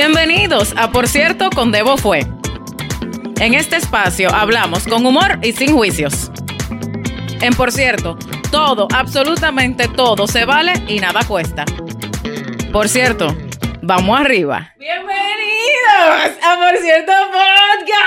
[0.00, 2.20] Bienvenidos a Por cierto con Debo Fue.
[3.40, 6.30] En este espacio hablamos con humor y sin juicios.
[7.40, 8.16] En Por cierto,
[8.52, 11.64] todo, absolutamente todo se vale y nada cuesta.
[12.72, 13.36] Por cierto,
[13.82, 14.72] vamos arriba.
[14.78, 17.98] Bienvenidos a Por cierto Podcast.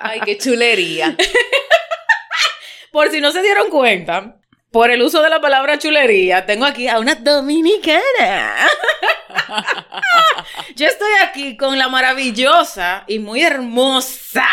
[0.00, 1.14] Ay, qué chulería.
[2.90, 4.38] Por si no se dieron cuenta,
[4.74, 8.56] por el uso de la palabra chulería, tengo aquí a una dominicana.
[10.74, 14.44] Yo estoy aquí con la maravillosa y muy hermosa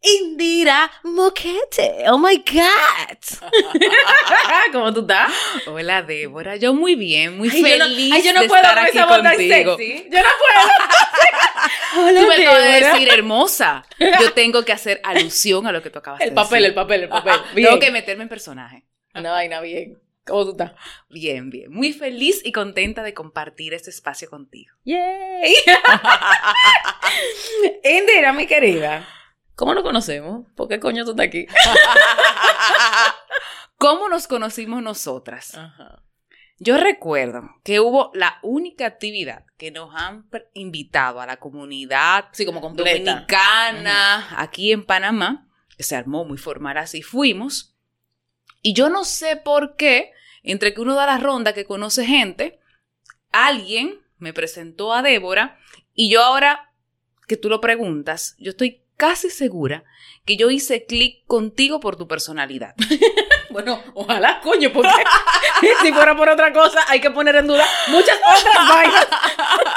[0.00, 2.04] Indira Moquete.
[2.08, 3.50] Oh my God.
[4.72, 5.30] ¿Cómo tú estás?
[5.66, 6.56] Hola, Débora.
[6.56, 8.98] Yo muy bien, muy Ay, yo no- feliz ay, yo no de puedo estar aquí
[8.98, 9.76] contigo.
[9.76, 10.08] sexy.
[10.10, 12.06] Yo no puedo.
[12.08, 13.84] Hola, Tú me acabas de decir hermosa.
[13.98, 16.74] Yo tengo que hacer alusión a lo que tú acabas El de papel, el decir.
[16.76, 17.34] papel, el papel.
[17.54, 18.84] Tengo que meterme en personaje.
[19.14, 20.00] Una vaina bien.
[20.26, 20.72] ¿Cómo tú estás?
[21.08, 21.72] Bien, bien.
[21.72, 24.72] Muy feliz y contenta de compartir este espacio contigo.
[24.84, 25.54] ¡Yay!
[27.84, 29.06] Indira, mi querida.
[29.56, 30.46] ¿Cómo nos conocemos?
[30.54, 31.46] ¿Por qué coño tú estás aquí?
[33.76, 35.58] ¿Cómo nos conocimos nosotras?
[36.58, 42.44] Yo recuerdo que hubo la única actividad que nos han invitado a la comunidad Sí,
[42.44, 43.12] como completa.
[43.12, 47.69] dominicana aquí en Panamá, que se armó muy formal así, fuimos.
[48.62, 52.60] Y yo no sé por qué, entre que uno da la ronda que conoce gente,
[53.32, 55.58] alguien me presentó a Débora
[55.94, 56.72] y yo ahora
[57.26, 59.84] que tú lo preguntas, yo estoy casi segura
[60.26, 62.74] que yo hice clic contigo por tu personalidad.
[63.50, 64.88] Bueno, ojalá, coño, porque
[65.82, 69.08] si fuera por otra cosa, hay que poner en duda muchas otras vainas.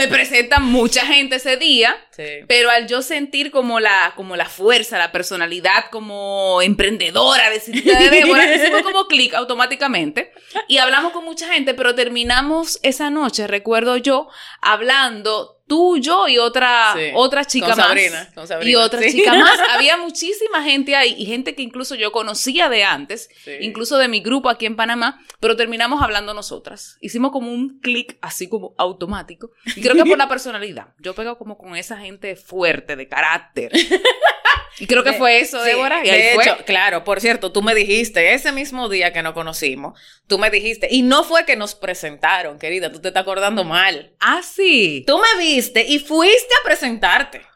[0.00, 2.24] Me presentan mucha gente ese día, Sí.
[2.48, 7.98] pero al yo sentir como la, como la fuerza, la personalidad como emprendedora de Cintia
[7.98, 10.32] de Débora, hicimos como clic automáticamente
[10.68, 14.28] y hablamos con mucha gente, pero terminamos esa noche, recuerdo yo,
[14.62, 17.12] hablando tú, yo y otra, Sí.
[17.14, 17.86] otra chica Con más.
[17.86, 19.12] Sabrina, con Sabrina, y otra sí.
[19.12, 19.56] chica más.
[19.70, 23.52] Había muchísima gente ahí y gente que incluso yo conocía de antes, Sí.
[23.60, 26.98] incluso de mi grupo aquí en Panamá, pero terminamos hablando nosotras.
[27.00, 29.52] Hicimos como un clic así como automático.
[29.76, 30.88] Y creo que por la personalidad.
[30.98, 33.70] Yo pego como con esa gente fuerte, de carácter.
[34.78, 36.00] Y creo que fue eso, Débora.
[36.06, 36.44] Y ahí de fue.
[36.44, 40.48] hecho, claro, por cierto, tú me dijiste ese mismo día que nos conocimos, tú me
[40.48, 44.14] dijiste, y no fue que nos presentaron, querida, tú te estás acordando mal.
[44.20, 45.04] Ah, sí.
[45.06, 47.46] Tú me viste y fuiste a presentarte.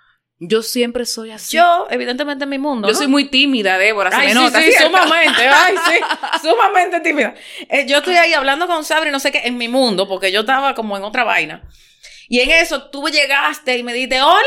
[0.41, 1.56] Yo siempre soy así.
[1.56, 2.88] Yo, evidentemente, en mi mundo.
[2.88, 2.98] Yo ¿no?
[2.98, 4.10] soy muy tímida, Débora.
[4.10, 4.60] Se Ay, me sí, nota.
[4.62, 6.00] sí, sumamente, ay, sí,
[6.48, 7.34] sumamente tímida.
[7.69, 10.41] Eh, yo estoy ahí hablando con Sabri, no sé qué, en mi mundo, porque yo
[10.41, 11.62] estaba como en otra vaina.
[12.28, 14.43] Y en eso tú llegaste y me dijiste, hola,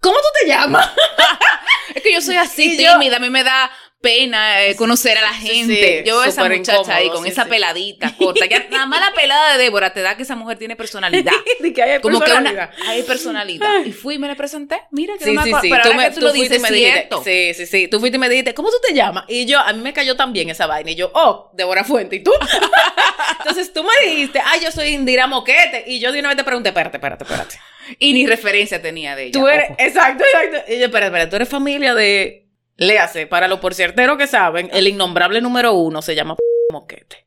[0.00, 0.90] ¿cómo tú te llamas?
[1.94, 3.70] Es que yo soy así Y yo- tímida, a mí me da
[4.00, 5.98] pena eh, conocer a la Sí, gente.
[6.02, 7.50] sí, yo veo a esa muchacha ahí con sí, esa sí.
[7.50, 8.46] peladita corta.
[8.46, 11.32] Ya, nada más la pelada de Débora te da que esa mujer tiene personalidad.
[11.60, 12.70] De que hay Como que personalidad.
[12.80, 13.84] una hay personalidad.
[13.84, 14.80] Y fui y me la presenté.
[14.90, 15.62] Mira que Sí, no me sí, acuerdo.
[15.62, 15.70] sí.
[15.70, 17.88] Pero Tú, me, que tú tú lo dices, me dijiste, sí, sí, sí.
[17.88, 19.24] Tú fuiste y me dijiste, ¿cómo tú te llamas?
[19.28, 20.90] Y yo, a mí me cayó también esa vaina.
[20.90, 22.16] Y yo, oh, Débora Fuente.
[22.16, 22.32] ¿Y tú?
[23.40, 25.84] Entonces tú me dijiste, ay, yo soy Indira Moquete.
[25.86, 27.58] Y yo de una vez te pregunté, espérate, espérate, espérate.
[27.98, 29.32] Y ni referencia tenía de ella.
[29.32, 29.76] Tú eres, ojo.
[29.78, 30.72] exacto, exacto.
[30.72, 32.46] Y yo, espérate, espérate, tú eres familia de,
[32.80, 36.36] léase, para los porcierteros que saben, el innombrable número uno se llama
[36.72, 37.26] Moquete.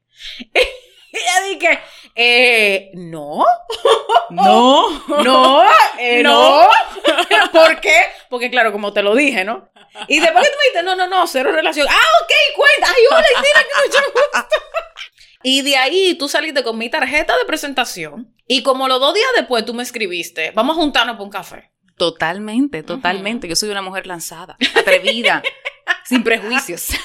[1.14, 1.80] Y ella dije,
[2.16, 3.46] eh, no,
[4.32, 4.90] No.
[5.24, 5.64] no,
[6.00, 6.64] eh, No.
[6.64, 7.52] no.
[7.52, 7.96] ¿Por qué?
[8.32, 9.70] Porque claro, como te lo dije, ¿no?
[10.08, 11.88] Y después que tú me dijiste, no, no, no, cero relación.
[11.88, 11.94] Ah,
[12.24, 12.88] ok, cuenta.
[12.88, 14.56] Ay, hola, Indira, que mucho gusto.
[15.44, 18.36] Y de ahí tú saliste con mi tarjeta de presentación.
[18.48, 21.73] Y como los dos días después tú me escribiste, vamos a juntarnos para un café.
[21.98, 23.48] Totalmente, totalmente.
[23.48, 25.44] Yo soy una mujer lanzada, atrevida,
[26.06, 26.90] sin prejuicios.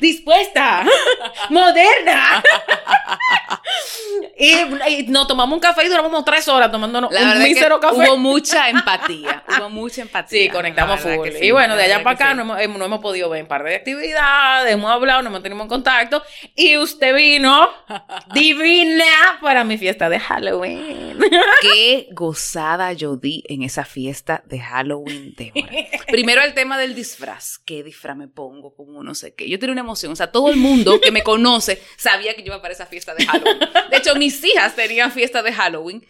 [0.00, 0.84] dispuesta,
[1.50, 2.42] moderna.
[4.38, 4.52] y,
[4.88, 7.96] y nos tomamos un café y duramos tres horas tomándonos La un mísero café.
[7.96, 9.42] hubo mucha empatía.
[9.58, 10.42] Hubo mucha empatía.
[10.44, 11.28] Sí, conectamos full.
[11.38, 12.36] sí, y bueno, de allá para acá sí.
[12.36, 15.64] no, hemos, hemos- no hemos podido ver un par de actividades, hemos hablado, nos mantenimos
[15.64, 16.22] en contacto.
[16.54, 17.68] Y usted vino
[18.34, 19.04] divina
[19.40, 21.18] para mi fiesta de Halloween.
[21.62, 25.72] Qué gozada yo di en esa fiesta de Halloween, Débora.
[26.08, 27.58] Primero el tema del disfraz.
[27.58, 28.74] ¿Qué disfraz me pongo?
[28.74, 29.48] Como no sé qué.
[29.48, 30.12] Yo tenía una emoción.
[30.12, 33.14] O sea, todo el mundo que me conoce sabía que yo iba para esa fiesta
[33.14, 33.58] de Halloween.
[33.90, 36.04] De hecho, mis hijas tenían fiesta de Halloween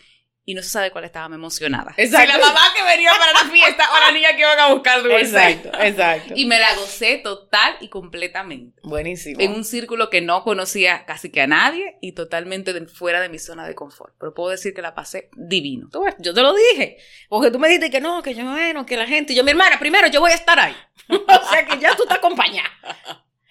[0.47, 1.95] y no se sabe cuál estaba emocionada.
[1.97, 2.31] Exacto.
[2.35, 5.03] Si la mamá que venía para la fiesta o la niña que iban a buscar
[5.03, 5.21] dulce.
[5.21, 6.35] exacto, exacto.
[6.37, 8.79] Y me la gocé total y completamente.
[8.85, 9.41] Buenísimo.
[9.41, 13.31] En un círculo que no conocía casi que a nadie y totalmente de- fuera de
[13.31, 14.15] mi zona de confort.
[14.21, 15.89] Pero puedo decir que la pasé divino.
[15.91, 16.99] Tú ves, yo te lo dije.
[17.31, 19.33] Porque tú me dijiste que no, que yo bueno, que la gente.
[19.33, 20.77] Y yo, mi hermana, primero yo voy a estar ahí.
[21.09, 22.69] o sea que ya tú te acompañas.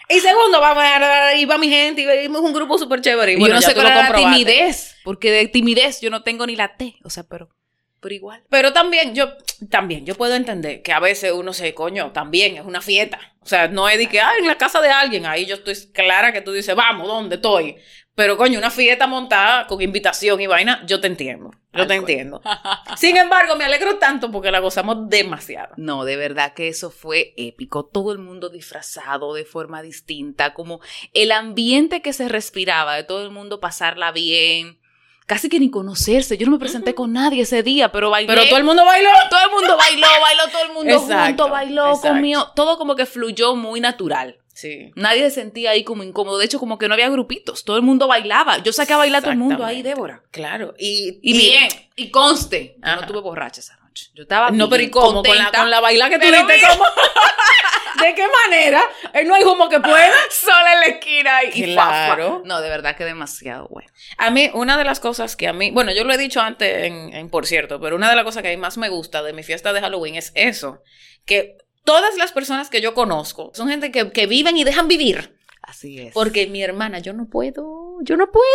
[0.09, 3.33] Y segundo, va, va, y va mi gente, y es un grupo súper chévere.
[3.33, 6.45] Y, bueno, yo no sé cuál era la timidez, porque de timidez yo no tengo
[6.45, 7.49] ni la T, o sea, pero,
[7.99, 8.43] pero igual.
[8.49, 9.33] Pero también, yo,
[9.69, 13.19] también, yo puedo entender que a veces uno se, coño, también es una fiesta.
[13.41, 15.75] O sea, no es de que, ah, en la casa de alguien, ahí yo estoy
[15.93, 17.77] clara que tú dices, vamos, ¿dónde estoy?
[18.15, 21.49] Pero, coño, una fiesta montada con invitación y vaina, yo te entiendo.
[21.73, 21.99] Yo Tal te cual.
[21.99, 22.41] entiendo.
[22.97, 25.73] Sin embargo, me alegro tanto porque la gozamos demasiado.
[25.77, 27.85] No, de verdad que eso fue épico.
[27.85, 30.79] Todo el mundo disfrazado de forma distinta, como
[31.13, 34.79] el ambiente que se respiraba, de todo el mundo pasarla bien.
[35.25, 36.37] Casi que ni conocerse.
[36.37, 38.27] Yo no me presenté con nadie ese día, pero bailé.
[38.27, 39.09] Pero todo el mundo bailó.
[39.29, 42.07] todo el mundo bailó, bailó todo el mundo Exacto, junto, bailó, exacto.
[42.09, 42.51] comió.
[42.55, 44.37] Todo como que fluyó muy natural.
[44.53, 44.91] Sí.
[44.95, 46.37] Nadie se sentía ahí como incómodo.
[46.37, 47.63] De hecho, como que no había grupitos.
[47.65, 48.59] Todo el mundo bailaba.
[48.59, 49.81] Yo saqué a bailar a todo el mundo ahí.
[49.81, 50.21] Débora.
[50.31, 50.73] Claro.
[50.77, 51.69] Y, Y, bien.
[51.95, 52.75] Y conste.
[52.85, 54.11] Yo no estuve borracha esa noche.
[54.13, 55.23] Yo estaba No, pero ¿y cómo?
[55.23, 56.37] Con la, con la baila que Pero.
[56.41, 56.85] ¿cómo?
[58.03, 58.83] ¿De qué manera?
[59.13, 60.13] Eh, No hay humo que pueda.
[60.31, 62.27] sola en la esquina y Claro.
[62.35, 62.41] fafa.
[62.47, 63.89] No, de verdad que demasiado bueno.
[64.17, 66.85] A mí, una de las cosas que a mí, bueno, yo lo he dicho antes,
[66.85, 69.21] en, en por cierto, pero una de las cosas que a mí más me gusta
[69.23, 70.81] de mi fiesta de Halloween es eso,
[71.25, 75.37] que todas las personas que yo conozco son gente que, que viven y dejan vivir.
[75.61, 76.13] Así es.
[76.13, 78.45] Porque mi hermana, yo no puedo, yo no puedo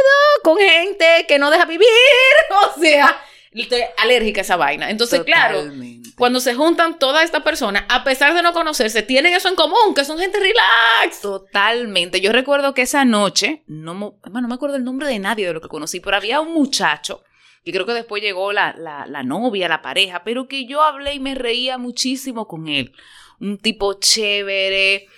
[0.43, 1.89] con gente que no deja vivir.
[2.77, 3.21] O sea,
[3.53, 4.91] estoy alérgica a esa vaina.
[4.91, 6.11] Entonces, claro, Totalmente.
[6.17, 9.95] cuando se juntan todas estas personas, a pesar de no conocerse, tienen eso en común,
[9.95, 11.21] que son gente relax.
[11.21, 12.21] Totalmente.
[12.21, 15.61] Yo recuerdo que esa noche, no, no me acuerdo el nombre de nadie de lo
[15.61, 17.23] que conocí, pero había un muchacho,
[17.65, 21.15] que creo que después llegó la, la, la novia, la pareja, pero que yo hablé
[21.15, 22.93] y me reía muchísimo con él.
[23.41, 25.09] Un tipo chévere,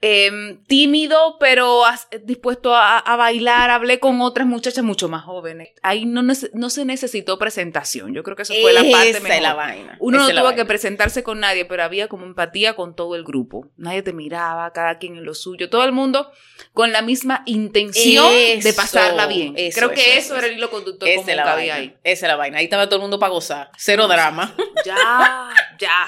[0.00, 1.82] em, tímido, pero
[2.22, 3.70] dispuesto a, a bailar.
[3.70, 5.70] Hablé con otras muchachas mucho más jóvenes.
[5.82, 8.14] Ahí no, no se necesitó presentación.
[8.14, 9.42] Yo creo que eso fue la parte Esa es mejor.
[9.42, 9.96] la vaina.
[10.00, 13.24] Uno Esa no tuvo que presentarse con nadie, pero había como empatía con todo el
[13.24, 13.68] grupo.
[13.76, 16.30] Nadie te miraba, cada quien en lo suyo, todo el mundo
[16.72, 19.54] con la misma intención de pasarla bien.
[19.56, 21.90] eso, Creo que eso, era el hilo conductor Esa como es la que había vaina.
[21.92, 21.96] ahí.
[22.04, 22.58] Esa es la vaina.
[22.58, 23.70] Ahí estaba todo el mundo para gozar.
[23.76, 24.54] Cero drama.
[24.84, 26.06] Ya, ya.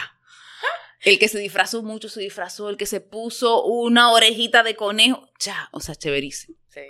[1.02, 5.28] El que se disfrazó mucho se disfrazó, el que se puso una orejita de conejo,
[5.38, 6.56] ya, o sea, chéverísimo.
[6.68, 6.80] Sí.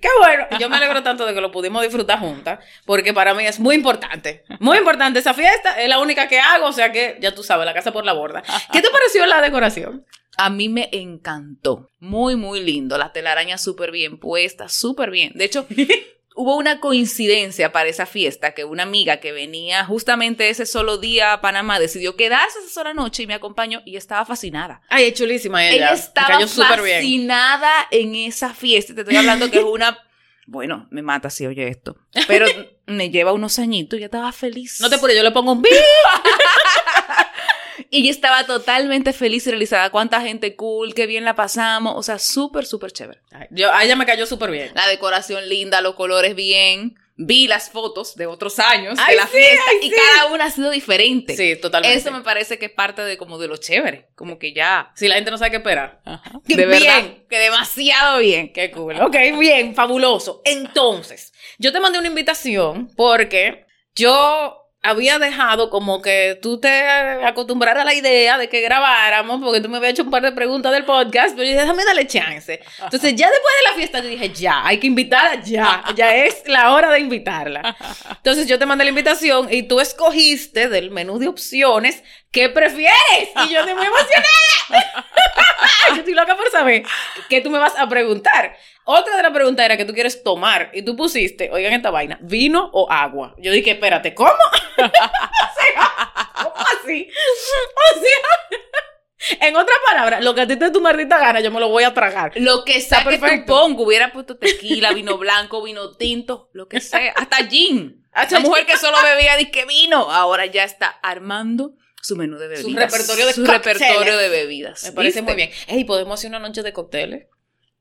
[0.00, 0.46] Qué bueno.
[0.58, 3.76] Yo me alegro tanto de que lo pudimos disfrutar juntas, porque para mí es muy
[3.76, 4.44] importante.
[4.58, 5.80] Muy importante esa fiesta.
[5.80, 8.12] Es la única que hago, o sea que ya tú sabes, la casa por la
[8.12, 8.42] borda.
[8.72, 10.04] ¿Qué te pareció la decoración?
[10.36, 11.90] A mí me encantó.
[12.00, 12.98] Muy, muy lindo.
[12.98, 15.32] Las telarañas súper bien puestas, súper bien.
[15.34, 15.66] De hecho,
[16.36, 21.32] hubo una coincidencia para esa fiesta que una amiga que venía justamente ese solo día
[21.32, 24.82] a Panamá decidió quedarse esa sola noche y me acompañó y estaba fascinada.
[24.88, 25.76] Ay, es chulísima ella.
[25.76, 26.48] Ella estaba bien.
[26.48, 28.94] fascinada en esa fiesta.
[28.94, 29.98] Te estoy hablando que es una...
[30.48, 31.96] Bueno, me mata si oye esto.
[32.28, 32.46] Pero
[32.86, 34.80] me lleva unos añitos y ya estaba feliz.
[34.80, 35.70] No te apures, yo le pongo un pi.
[37.90, 39.90] Y ella estaba totalmente feliz y realizada.
[39.90, 41.94] Cuánta gente cool, qué bien la pasamos.
[41.96, 43.20] O sea, súper, súper chévere.
[43.32, 44.70] Ay, Yo, a ella me cayó súper bien.
[44.74, 46.96] La decoración linda, los colores bien.
[47.18, 49.96] Vi las fotos de otros años Ay, de la sí, fiesta ay, y sí.
[49.96, 51.34] cada una ha sido diferente.
[51.34, 51.96] Sí, totalmente.
[51.96, 54.08] Eso me parece que es parte de como de lo chévere.
[54.14, 54.92] Como que ya.
[54.94, 56.02] Si la gente no sabe qué esperar.
[56.44, 56.68] De Bien.
[56.68, 57.04] verdad.
[57.30, 58.52] Que demasiado bien.
[58.52, 59.00] Qué cool.
[59.00, 60.42] Ok, bien, fabuloso.
[60.44, 63.64] Entonces, yo te mandé una invitación porque
[63.94, 66.88] yo había dejado como que tú te
[67.24, 70.32] acostumbraras a la idea de que grabáramos, porque tú me habías hecho un par de
[70.32, 72.60] preguntas del podcast, pero yo dije, déjame darle chance.
[72.82, 76.42] Entonces, ya después de la fiesta, yo dije, ya, hay que invitarla, ya, ya es
[76.46, 77.76] la hora de invitarla.
[78.10, 83.30] Entonces, yo te mandé la invitación y tú escogiste del menú de opciones qué prefieres.
[83.46, 84.26] Y yo estoy muy emocionada.
[85.88, 86.82] yo estoy loca por saber
[87.28, 88.56] qué tú me vas a preguntar.
[88.88, 92.18] Otra de las preguntas era que tú quieres tomar y tú pusiste, oigan esta vaina,
[92.22, 93.34] vino o agua.
[93.36, 94.30] Yo dije, espérate, ¿cómo?
[94.30, 97.08] o sea, ¿cómo así?
[97.10, 101.50] O sea, en otras palabras, lo que a ti te dé tu maldita gana, yo
[101.50, 102.32] me lo voy a tragar.
[102.36, 106.80] Lo que sea que tú pongo, hubiera puesto tequila, vino blanco, vino tinto, lo que
[106.80, 108.06] sea, hasta gin.
[108.12, 112.56] Hasta Esa mujer que solo bebía disque vino, ahora ya está armando su menú de
[112.58, 112.92] Su bebidas.
[112.92, 113.80] repertorio de Su cócteles.
[113.80, 114.84] repertorio de bebidas.
[114.84, 115.22] Me parece ¿viste?
[115.22, 115.50] muy bien.
[115.66, 117.26] Ey, ¿podemos hacer una noche de cócteles?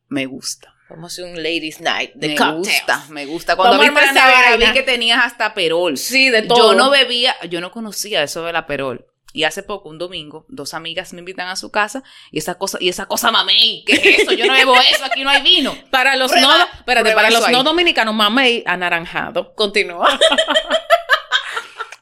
[0.07, 0.74] Me gusta.
[0.87, 2.67] Podemos hacer un ladies night de me cocktails.
[2.67, 3.55] gusta, me gusta.
[3.55, 5.97] Cuando viste la nevera, vi que tenías hasta perol.
[5.97, 6.73] Sí, de todo.
[6.73, 9.05] Yo no bebía, yo no conocía eso de la perol.
[9.33, 12.77] Y hace poco, un domingo, dos amigas me invitan a su casa y esa cosa,
[12.79, 14.31] y esa cosa mamey, ¿qué es eso?
[14.31, 15.75] Yo no bebo eso, aquí no hay vino.
[15.91, 17.51] Para los Prueba- no, espérate, para los ahí.
[17.51, 19.53] no dominicanos, mamey anaranjado.
[19.55, 20.17] Continúa.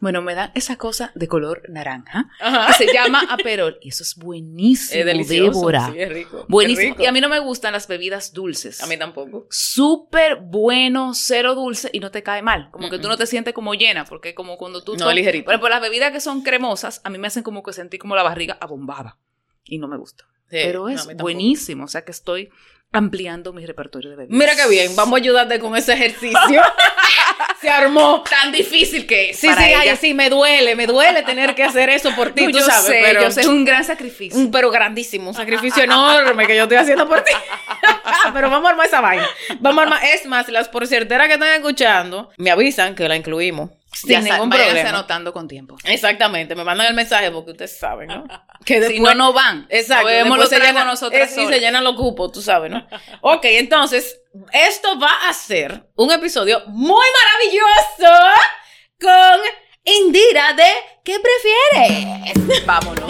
[0.03, 2.67] Bueno, me dan esa cosa de color naranja Ajá.
[2.67, 5.59] que se llama aperol y eso es buenísimo, Es delicioso.
[5.59, 5.91] Débora.
[5.93, 6.45] Sí, es rico.
[6.49, 6.81] Buenísimo.
[6.81, 7.03] Es rico.
[7.03, 8.83] Y a mí no me gustan las bebidas dulces.
[8.83, 9.47] A mí tampoco.
[9.49, 12.69] Súper bueno, cero dulce y no te cae mal.
[12.71, 14.91] Como que tú no te sientes como llena, porque como cuando tú...
[14.93, 15.45] No, tomas- ligerito.
[15.45, 18.15] Por ejemplo, las bebidas que son cremosas, a mí me hacen como que sentir como
[18.15, 19.17] la barriga abombada.
[19.63, 20.25] Y no me gusta.
[20.49, 21.85] Sí, pero es buenísimo.
[21.85, 22.49] O sea que estoy
[22.93, 24.37] ampliando mi repertorio de bebidas.
[24.37, 26.61] Mira qué bien, vamos a ayudarte con ese ejercicio.
[27.59, 28.23] Se armó.
[28.29, 29.79] Tan difícil que es Sí, para sí, ella.
[29.91, 32.65] ay, sí, me duele, me duele tener que hacer eso por ti, No, tú yo
[32.65, 34.37] sabes, sé, pero yo sé, es un gran sacrificio.
[34.39, 37.31] un pero grandísimo, un sacrificio enorme que yo estoy haciendo por ti.
[38.33, 39.27] pero vamos a armar esa vaina.
[39.59, 43.69] Vamos a armar, es más, las porcierteras que están escuchando me avisan que la incluimos.
[43.93, 44.89] Sin ya ningún problema.
[44.89, 45.75] anotando con tiempo.
[45.83, 48.25] Exactamente, me mandan el mensaje porque ustedes saben, ¿no?
[48.65, 49.67] Que si no, no van.
[49.69, 50.07] Exacto.
[50.07, 52.85] Después se llenan- nosotras es- y se llenan los cupos, tú sabes, ¿no?
[53.21, 54.19] ok, entonces,
[54.51, 58.33] esto va a ser un episodio muy maravilloso
[58.99, 59.39] con
[59.83, 60.63] Indira de
[61.03, 62.65] ¿Qué prefieres?
[62.65, 63.09] Vámonos.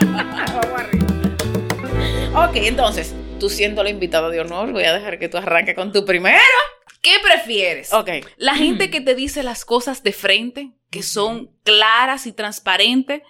[0.00, 2.44] Vamos arriba.
[2.48, 3.14] ok, entonces,
[3.44, 6.38] tú siendo la invitada de honor, voy a dejar que tú arranques con tu primero.
[7.02, 7.92] ¿Qué prefieres?
[7.92, 8.08] Ok.
[8.38, 13.20] La gente que te dice las cosas de frente, que son claras y transparentes,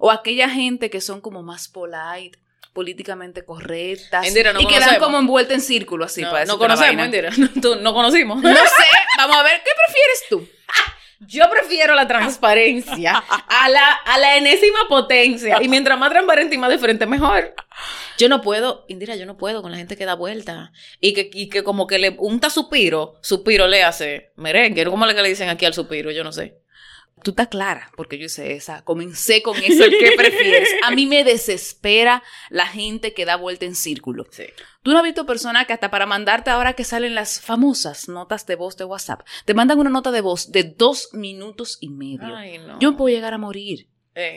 [0.00, 2.36] o aquella gente que son como más polite,
[2.72, 6.22] políticamente correctas, Indira, no y quedan como envueltas en círculo así.
[6.22, 7.04] no, para no conocemos.
[7.04, 7.30] Indira.
[7.38, 8.42] No, tú- no conocimos.
[8.42, 8.84] No sé,
[9.18, 10.48] vamos a ver, ¿qué prefieres tú?
[11.28, 15.58] Yo prefiero la transparencia a la, a la enésima potencia.
[15.62, 17.54] Y mientras más transparente y más de frente, mejor.
[18.20, 20.72] Yo no puedo, Indira, yo no puedo con la gente que da vuelta.
[21.00, 24.84] Y que, y que como que le unta supiro, supiro le hace merengue.
[24.84, 26.10] ¿Cómo le que le dicen aquí al supiro?
[26.10, 26.60] Yo no sé.
[27.22, 30.68] Tú estás clara, porque yo hice esa, comencé con eso, ¿qué prefieres?
[30.84, 34.26] A mí me desespera la gente que da vuelta en círculo.
[34.30, 34.44] Sí.
[34.82, 38.44] Tú no has visto personas que hasta para mandarte ahora que salen las famosas notas
[38.44, 42.36] de voz de WhatsApp, te mandan una nota de voz de dos minutos y medio.
[42.36, 42.78] Ay, no.
[42.80, 43.88] Yo puedo llegar a morir.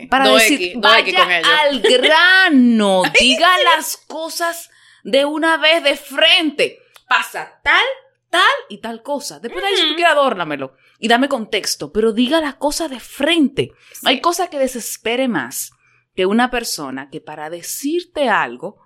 [0.10, 4.70] Para decir, X, con vaya al grano, diga las cosas
[5.04, 6.80] de una vez de frente.
[7.08, 7.86] Pasa tal,
[8.30, 9.40] tal y tal cosa.
[9.40, 13.00] Después de ahí, si tú quieres, adórnamelo y dame contexto, pero diga las cosas de
[13.00, 13.72] frente.
[14.06, 15.72] Hay cosas que desespere más
[16.16, 18.78] que una persona que para decirte algo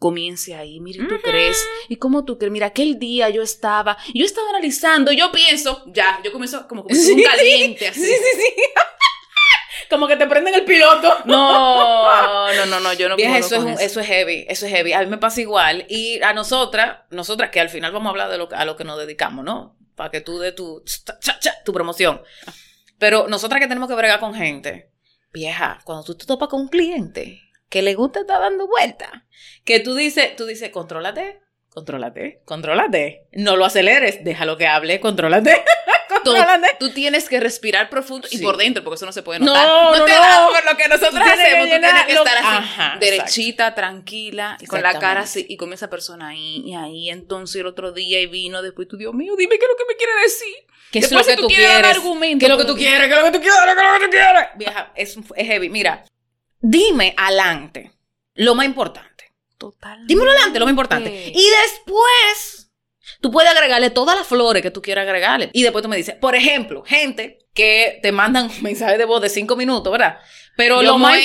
[0.00, 1.62] comience ahí, mire, ¿tú crees?
[1.88, 2.50] ¿Y cómo tú crees?
[2.50, 6.94] Mira, aquel día yo estaba, yo estaba analizando, yo pienso, ya, yo comienzo como, como
[6.98, 8.00] Sí, un caliente así.
[8.00, 8.62] Sí, sí, sí.
[9.90, 11.14] Como que te prenden el piloto.
[11.26, 14.64] No, no, no, no, yo no puedo eso es, con un- eso es heavy, eso
[14.66, 14.92] es heavy.
[14.92, 15.84] A mí me pasa igual.
[15.88, 18.76] Y a nosotras, nosotras que al final vamos a hablar de lo, que- a lo
[18.76, 19.76] que nos dedicamos, ¿no?
[19.96, 22.22] Para que tú de tu, cha, cha, cha, tu promoción.
[22.98, 24.90] Pero nosotras que tenemos que bregar con gente,
[25.32, 29.10] vieja, cuando tú te topas con un cliente que le gusta estar dando vueltas,
[29.64, 33.26] que tú dices, tú dices, contrólate, contrólate, contrólate.
[33.32, 35.62] No lo aceleres, déjalo que hable, contrólate.
[36.78, 39.66] Tú, tienes que respirar profundo y por dentro, porque eso no se puede No, notar.
[39.66, 40.50] no, te no.
[40.52, 41.64] por lo que nosotros que hacemos.
[41.64, 45.72] Tú tienes que estar así, Ajá, derechita, tranquila, y con la cara así, y con
[45.72, 47.10] esa persona ahí, y ahí.
[47.10, 49.84] Entonces el otro día y vino, después tú, Dios mío, dime qué es lo que
[49.92, 50.54] me quiere decir.
[50.90, 51.96] ¿Qué es Después, lo si que tú tú quieres dar quieres?
[51.98, 52.88] argumento, ¿Qué es lo que tú todavía.
[52.88, 53.08] quieres?
[53.08, 53.60] ¿Qué es lo que tú quieres?
[53.64, 54.48] ¿Qué es lo que tú quieres?
[54.56, 55.68] Vieja, es, es heavy.
[55.68, 56.04] Mira,
[56.60, 57.92] dime adelante
[58.34, 59.32] lo más importante.
[59.56, 60.06] Total.
[60.06, 61.32] Dímelo adelante lo más importante.
[61.34, 62.59] Y después,
[63.20, 65.50] tú puedes agregarle todas las flores que tú quieras agregarle.
[65.52, 69.28] Y después tú me dices, por ejemplo, gente que te mandan mensajes de voz de
[69.28, 70.18] cinco minutos, ¿verdad?
[70.56, 71.18] Pero Yo lo más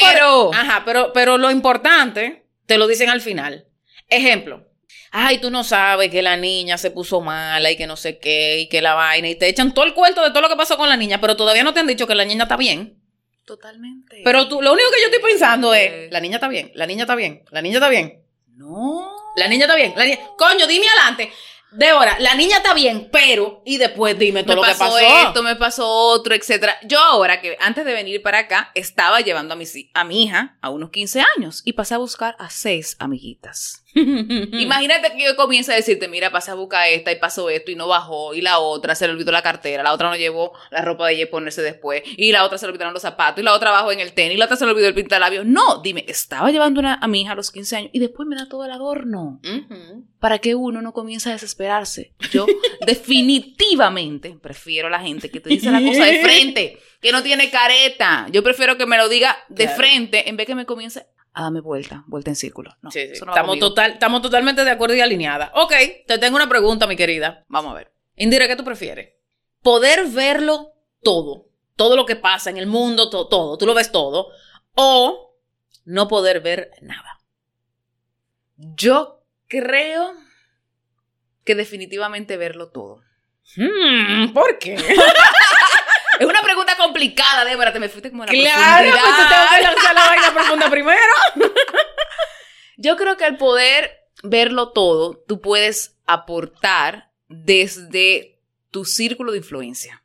[0.53, 3.67] Ajá, pero, pero lo importante te lo dicen al final.
[4.09, 4.67] Ejemplo.
[5.11, 8.59] Ay, tú no sabes que la niña se puso mala y que no sé qué
[8.59, 10.75] y que la vaina y te echan todo el cuento de todo lo que pasó
[10.77, 13.01] con la niña, pero todavía no te han dicho que la niña está bien.
[13.45, 14.21] Totalmente.
[14.25, 17.03] Pero tú, lo único que yo estoy pensando es, la niña está bien, la niña
[17.03, 19.09] está bien, la niña está bien, No.
[19.37, 21.31] la niña está bien, la niña, coño, dime adelante.
[21.77, 25.27] Débora, la niña está bien, pero, y después dime todo me lo que pasó pasó.
[25.27, 26.77] esto, me pasó otro, etcétera.
[26.83, 30.57] Yo ahora que antes de venir para acá estaba llevando a mi, a mi hija
[30.61, 33.84] a unos 15 años y pasé a buscar a seis amiguitas.
[34.59, 37.75] Imagínate que yo comienzo a decirte, mira, pasé a buscar esta y pasó esto y
[37.75, 40.81] no bajó y la otra se le olvidó la cartera, la otra no llevó la
[40.81, 43.53] ropa de ella ponerse después y la otra se le olvidaron los zapatos y la
[43.53, 45.45] otra bajó en el tenis y la otra se le olvidó el pintalabios.
[45.45, 48.35] No, dime, estaba llevando una, a mi hija a los 15 años y después me
[48.35, 49.39] da todo el adorno
[50.19, 52.13] para que uno no comience a desesperarse.
[52.31, 52.45] Yo
[52.85, 57.49] definitivamente prefiero a la gente que te dice la cosa de frente, que no tiene
[57.49, 58.27] careta.
[58.31, 59.77] Yo prefiero que me lo diga de Claro.
[59.77, 61.05] frente en vez que me comience
[61.35, 62.75] a darme vuelta, vuelta en círculo.
[62.81, 63.11] No, Sí, sí.
[63.13, 65.51] eso no Estamos, total, estamos totalmente de acuerdo y alineadas.
[65.53, 65.73] Ok,
[66.07, 67.43] te tengo una pregunta, mi querida.
[67.49, 67.91] Vamos a ver.
[68.15, 69.13] Indira, ¿qué tú prefieres?
[69.61, 70.71] Poder verlo
[71.03, 74.29] todo, todo lo que pasa en el mundo, to- todo, tú lo ves todo,
[74.75, 75.37] o
[75.83, 77.19] no poder ver nada.
[78.57, 80.13] Yo creo
[81.43, 83.01] que definitivamente verlo todo.
[83.57, 84.75] Hmm, ¿Por qué?
[86.19, 89.29] Es una pregunta complicada, Débora, te me fuiste como en la claro, pues tú profundidad.
[89.29, 91.13] tengo que lanzar la vaina profunda primero.
[92.77, 98.39] Yo creo que al poder verlo todo, tú puedes aportar desde
[98.71, 100.01] tu círculo de influencia.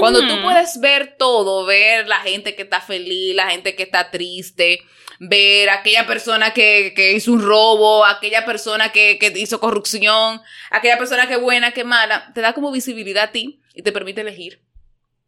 [0.00, 4.10] Cuando tú puedes ver todo, ver la gente que está feliz, la gente que está
[4.10, 4.80] triste,
[5.20, 10.98] ver aquella persona que, que hizo un robo, aquella persona que, que hizo corrupción, aquella
[10.98, 13.92] persona que es buena, que es mala, te da como visibilidad a ti y te
[13.92, 14.60] permite elegir.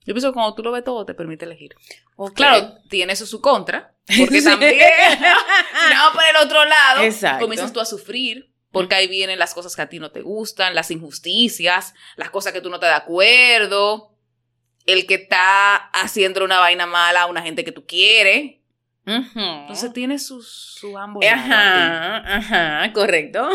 [0.09, 1.75] Yo pienso que cuando tú lo ves todo, te permite elegir.
[2.35, 7.45] Claro, tiene eso su contra, porque también, no, por el otro lado, Exacto.
[7.45, 10.75] comienzas tú a sufrir, porque ahí vienen las cosas que a ti no te gustan,
[10.75, 14.15] las injusticias, las cosas que tú no estás de acuerdo,
[14.87, 18.55] el que está haciendo una vaina mala a una gente que tú quieres.
[19.05, 21.23] Entonces tiene sus su ambos.
[21.27, 23.47] Ajá, ajá, correcto.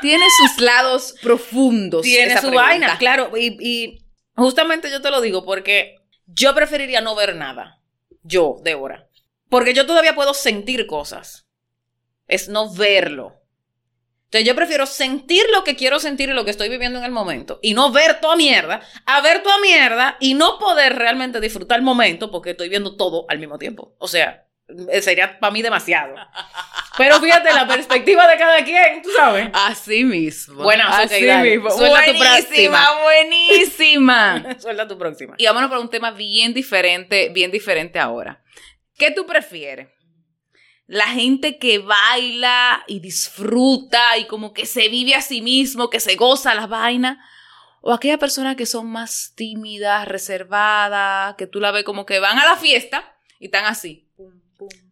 [0.00, 2.02] Tiene sus lados profundos.
[2.02, 2.68] Tiene esa su pregunta.
[2.68, 3.30] vaina, claro.
[3.36, 4.03] Y, y
[4.34, 7.80] justamente yo te lo digo porque yo preferiría no ver nada.
[8.22, 9.08] Yo, Débora.
[9.48, 11.46] Porque yo todavía puedo sentir cosas.
[12.26, 13.40] Es no verlo.
[14.24, 17.12] Entonces yo prefiero sentir lo que quiero sentir y lo que estoy viviendo en el
[17.12, 17.60] momento.
[17.62, 18.80] Y no ver toda mierda.
[19.06, 23.26] A ver toda mierda y no poder realmente disfrutar el momento porque estoy viendo todo
[23.28, 23.94] al mismo tiempo.
[23.98, 24.43] O sea,
[25.00, 26.14] sería para mí demasiado.
[26.96, 29.48] Pero fíjate, la perspectiva de cada quien, tú sabes.
[29.52, 30.62] Así mismo.
[30.62, 31.70] Buenas, ok, Así mismo.
[31.70, 34.44] Suelta tu buenísima, buenísima.
[34.58, 35.34] Suelta tu próxima.
[35.38, 38.42] Y vámonos para un tema bien diferente, bien diferente ahora.
[38.96, 39.88] ¿Qué tú prefieres?
[40.86, 45.98] La gente que baila y disfruta y como que se vive a sí mismo, que
[45.98, 47.24] se goza la vaina.
[47.80, 52.38] O aquellas personas que son más tímidas, reservadas, que tú la ves como que van
[52.38, 54.03] a la fiesta y están así.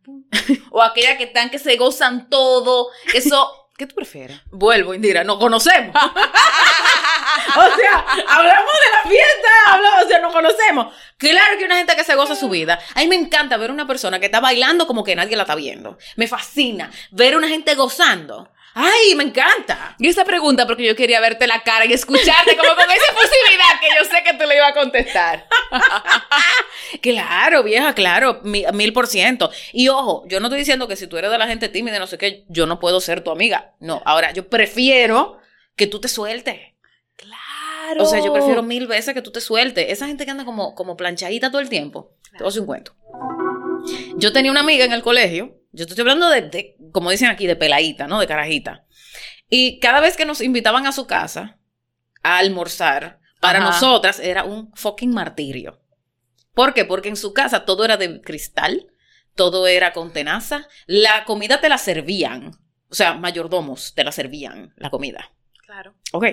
[0.03, 0.25] Pum.
[0.71, 2.89] O aquellas que están que se gozan todo.
[3.15, 4.41] Eso, ¿qué tú prefieres?
[4.51, 5.95] Vuelvo, Indira, nos conocemos.
[5.97, 10.95] o sea, hablamos de la fiesta, hablamos, o sea, nos conocemos.
[11.17, 12.79] Claro que una gente que se goza su vida.
[12.95, 15.55] A mí me encanta ver una persona que está bailando como que nadie la está
[15.55, 15.99] viendo.
[16.17, 18.52] Me fascina ver una gente gozando.
[18.75, 19.95] Ay, me encanta.
[19.99, 23.81] Y esa pregunta porque yo quería verte la cara y escucharte como con esa posibilidad
[23.81, 25.47] que yo sé que tú le ibas a contestar.
[27.01, 29.51] Claro, vieja, claro, mi- mil por ciento.
[29.73, 32.07] Y ojo, yo no estoy diciendo que si tú eres de la gente tímida, no
[32.07, 33.75] sé qué, yo no puedo ser tu amiga.
[33.81, 35.39] No, ahora yo prefiero
[35.75, 36.61] que tú te sueltes.
[37.17, 38.03] Claro.
[38.03, 39.87] O sea, yo prefiero mil veces que tú te sueltes.
[39.89, 42.13] Esa gente que anda como, como planchadita todo el tiempo.
[42.39, 42.95] Voy a hacer un cuento.
[44.17, 45.57] Yo tenía una amiga en el colegio.
[45.73, 48.21] Yo te estoy hablando de, de, como dicen aquí, de peladita, ¿no?
[48.21, 48.87] De carajita.
[49.49, 51.59] Y cada vez que nos invitaban a su casa
[52.23, 53.71] a almorzar, para Ajá.
[53.71, 55.83] nosotras era un fucking martirio.
[56.55, 56.85] ¿Por qué?
[56.85, 58.87] Porque en su casa todo era de cristal,
[59.35, 62.53] todo era con tenaza, la comida te la servían.
[62.89, 65.33] O sea, mayordomos te la servían, la comida.
[65.65, 65.95] Claro.
[66.13, 66.27] Ok.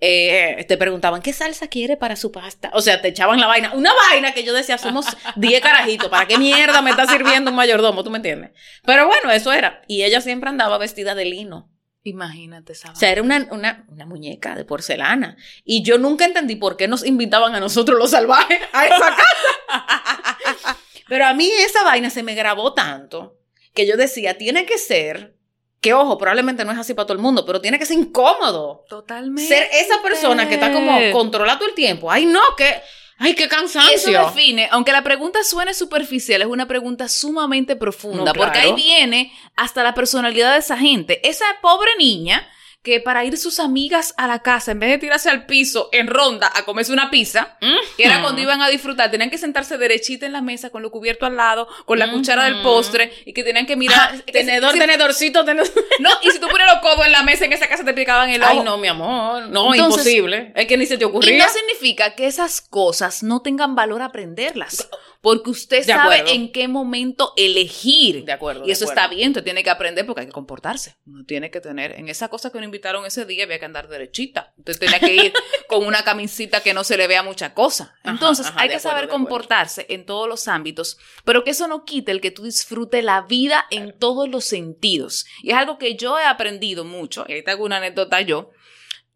[0.00, 2.70] Eh, te preguntaban, ¿qué salsa quiere para su pasta?
[2.72, 3.72] O sea, te echaban la vaina.
[3.74, 5.06] Una vaina que yo decía, somos
[5.36, 6.08] 10 carajitos.
[6.08, 8.04] ¿Para qué mierda me está sirviendo un mayordomo?
[8.04, 8.52] ¿Tú me entiendes?
[8.84, 9.82] Pero bueno, eso era.
[9.88, 11.72] Y ella siempre andaba vestida de lino.
[12.04, 15.36] Imagínate esa O sea, era una, una, una muñeca de porcelana.
[15.64, 20.78] Y yo nunca entendí por qué nos invitaban a nosotros los salvajes a esa casa.
[21.08, 23.38] Pero a mí esa vaina se me grabó tanto
[23.74, 25.37] que yo decía, tiene que ser,
[25.80, 28.84] que ojo, probablemente no es así para todo el mundo, pero tiene que ser incómodo.
[28.88, 29.46] Totalmente.
[29.48, 32.10] Ser esa persona que está como controlado todo el tiempo.
[32.10, 32.80] Ay, no, que,
[33.18, 34.24] ay, qué Eso cansancio.
[34.26, 39.32] define, aunque la pregunta suene superficial, es una pregunta sumamente profunda, No, porque ahí viene
[39.54, 41.26] hasta la personalidad de esa gente.
[41.28, 42.48] Esa pobre niña
[42.82, 46.06] que para ir sus amigas a la casa, en vez de tirarse al piso en
[46.06, 47.58] ronda a comerse una pizza,
[47.96, 50.90] que era cuando iban a disfrutar, tenían que sentarse derechita en la mesa con lo
[50.90, 54.12] cubierto al lado, con la cuchara del postre y que tenían que mirar.
[54.14, 55.68] Ah, tenedor, si- tenedorcito, tenedor.
[55.98, 58.30] No, y si tú pones los codos en la mesa en esa casa te picaban
[58.30, 58.52] el ojo.
[58.52, 59.48] Ay, no, mi amor.
[59.48, 60.52] No, Entonces- imposible.
[60.54, 61.44] Es que ni se te Y ocurría.
[61.44, 64.88] no significa que esas cosas no tengan valor aprenderlas.
[65.20, 66.32] Porque usted De sabe acuerdo.
[66.32, 68.24] en qué momento elegir.
[68.24, 68.64] De acuerdo.
[68.66, 69.02] Y eso acuerdo.
[69.02, 70.96] está bien, usted tiene que aprender porque hay que comportarse.
[71.06, 73.88] Uno tiene que tener, en esa cosa que nos invitaron ese día había que andar
[73.88, 74.54] derechita.
[74.56, 75.32] Usted tenía que ir
[75.68, 77.96] con una camisita que no se le vea mucha cosa.
[78.04, 82.12] Entonces ajá, hay que saber comportarse en todos los ámbitos, pero que eso no quite
[82.12, 85.26] el que tú disfrutes la vida en todos los sentidos.
[85.42, 88.50] Y es algo que yo he aprendido mucho, y ahí te hago una anécdota yo.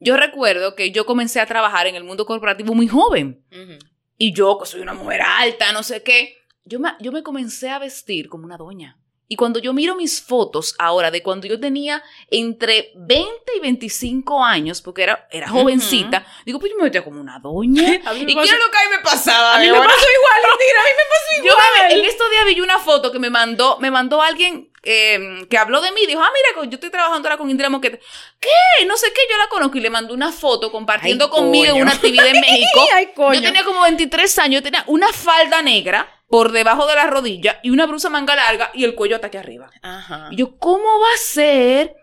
[0.01, 3.45] Yo recuerdo que yo comencé a trabajar en el mundo corporativo muy joven.
[3.53, 3.79] Ujú.
[4.25, 7.71] Y yo, que soy una mujer alta, no sé qué, yo me, yo me comencé
[7.71, 8.97] a vestir como una doña.
[9.27, 14.45] Y cuando yo miro mis fotos ahora de cuando yo tenía entre 20 y 25
[14.45, 17.83] años, porque era, era jovencita, digo, pues yo me vestía como una doña.
[18.15, 19.57] ¿Y qué pasó- es lo que a mí me pasaba?
[19.57, 21.89] A mí me pasó igual, Indira, a mí me pasó Yo igual.
[21.89, 25.59] me- en estos días vi una foto que me mandó, me mandó alguien eh, que
[25.59, 28.01] habló de mí, dijo, ah, mira, yo estoy trabajando ahora con Indira Moquete.
[28.41, 28.85] ¿Qué?
[28.87, 31.83] No sé qué, yo la conozco y le mandó una foto compartiendo Ay, conmigo en
[31.83, 32.87] una actividad en México.
[32.95, 33.35] Ay, coño.
[33.35, 37.61] Yo tenía como 23 años, yo tenía una falda negra por debajo de la rodilla
[37.63, 39.71] y una blusa manga larga y el cuello hasta aquí arriba.
[39.83, 40.29] Ajá.
[40.31, 41.95] Y yo, ¿cómo va a ser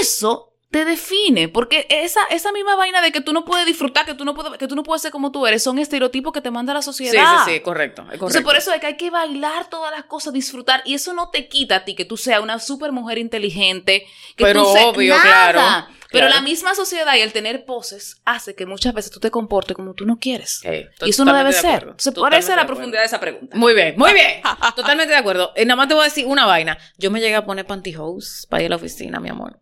[0.00, 4.14] eso te define, porque esa, esa misma vaina de que tú no puedes disfrutar, que
[4.14, 6.50] tú no puedes, que tú no puedes ser como tú eres, son estereotipos que te
[6.50, 7.12] manda la sociedad.
[7.44, 8.02] Sí, sí, sí, correcto.
[8.08, 8.48] es Entonces, correcto.
[8.48, 11.46] por eso es que hay que bailar todas las cosas, disfrutar, y eso no te
[11.46, 15.14] quita a ti que tú seas una super mujer inteligente, que Pero tú seas obvio,
[15.14, 15.52] nada.
[15.52, 16.36] claro, Pero claro.
[16.36, 19.92] la misma sociedad y el tener poses hace que muchas veces tú te comportes como
[19.92, 20.62] tú no quieres.
[21.04, 21.82] Y eso no debe ser.
[21.82, 23.54] Entonces, por eso la profundidad de esa pregunta.
[23.58, 24.40] Muy bien, muy bien.
[24.74, 25.52] Totalmente de acuerdo.
[25.54, 26.78] Eh, nada más te voy a decir una vaina.
[26.96, 29.58] Yo me llegué a poner pantyhose para ir a la oficina, mi amor.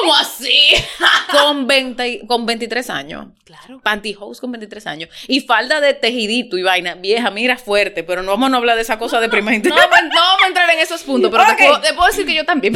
[0.00, 0.68] ¿Cómo así?
[1.30, 3.26] Con, 20 y- con 23 años.
[3.44, 3.80] Claro.
[3.82, 5.10] Pantyhose con 23 años.
[5.28, 6.94] Y falda de tejidito y vaina.
[6.94, 8.02] Vieja, mira, fuerte.
[8.02, 9.68] Pero no vamos a hablar de esa cosa deprimente.
[9.68, 11.48] No, no vamos a entrar en esos puntos, pero Ok.
[11.56, 12.74] te, puedo, te puedo decir que yo también.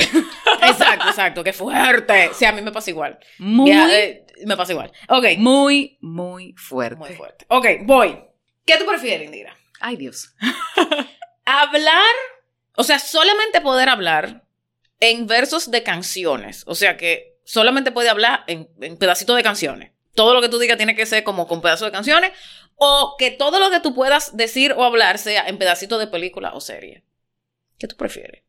[0.62, 1.44] exacto, exacto.
[1.44, 2.30] Qué fuerte.
[2.34, 3.18] Sí, a mí me pasa igual.
[3.38, 4.92] Muy, eh, me pasa igual.
[5.08, 5.24] Ok.
[5.38, 6.96] muy, muy fuerte.
[6.96, 7.44] Muy fuerte.
[7.48, 8.18] Ok, voy.
[8.64, 9.56] ¿Qué tú prefieres, Indira?
[9.80, 10.34] Ay, Dios.
[11.44, 12.02] hablar,
[12.76, 14.42] o sea, solamente poder hablar
[15.00, 16.64] en versos de canciones.
[16.66, 19.92] O sea que solamente puede hablar en, en pedacitos de canciones.
[20.14, 22.32] Todo lo que tú digas tiene que ser como con pedazos de canciones.
[22.76, 26.52] O que todo lo que tú puedas decir o hablar sea en pedacitos de película
[26.54, 27.04] o serie.
[27.78, 28.42] ¿Qué tú prefieres?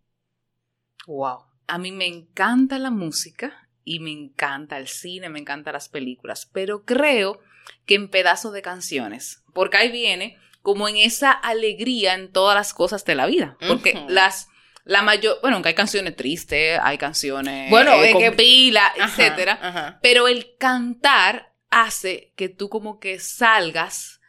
[1.05, 1.45] Wow.
[1.67, 6.49] A mí me encanta la música y me encanta el cine, me encantan las películas,
[6.51, 7.39] pero creo
[7.85, 12.73] que en pedazos de canciones, porque ahí viene como en esa alegría en todas las
[12.73, 14.49] cosas de la vida, porque las
[14.87, 19.05] la mayor, bueno, aunque hay canciones tristes, hay canciones Bueno, eh, con que- pila, Ajá,
[19.05, 19.99] etcétera, ajá.
[20.01, 24.21] pero el cantar hace que tú como que salgas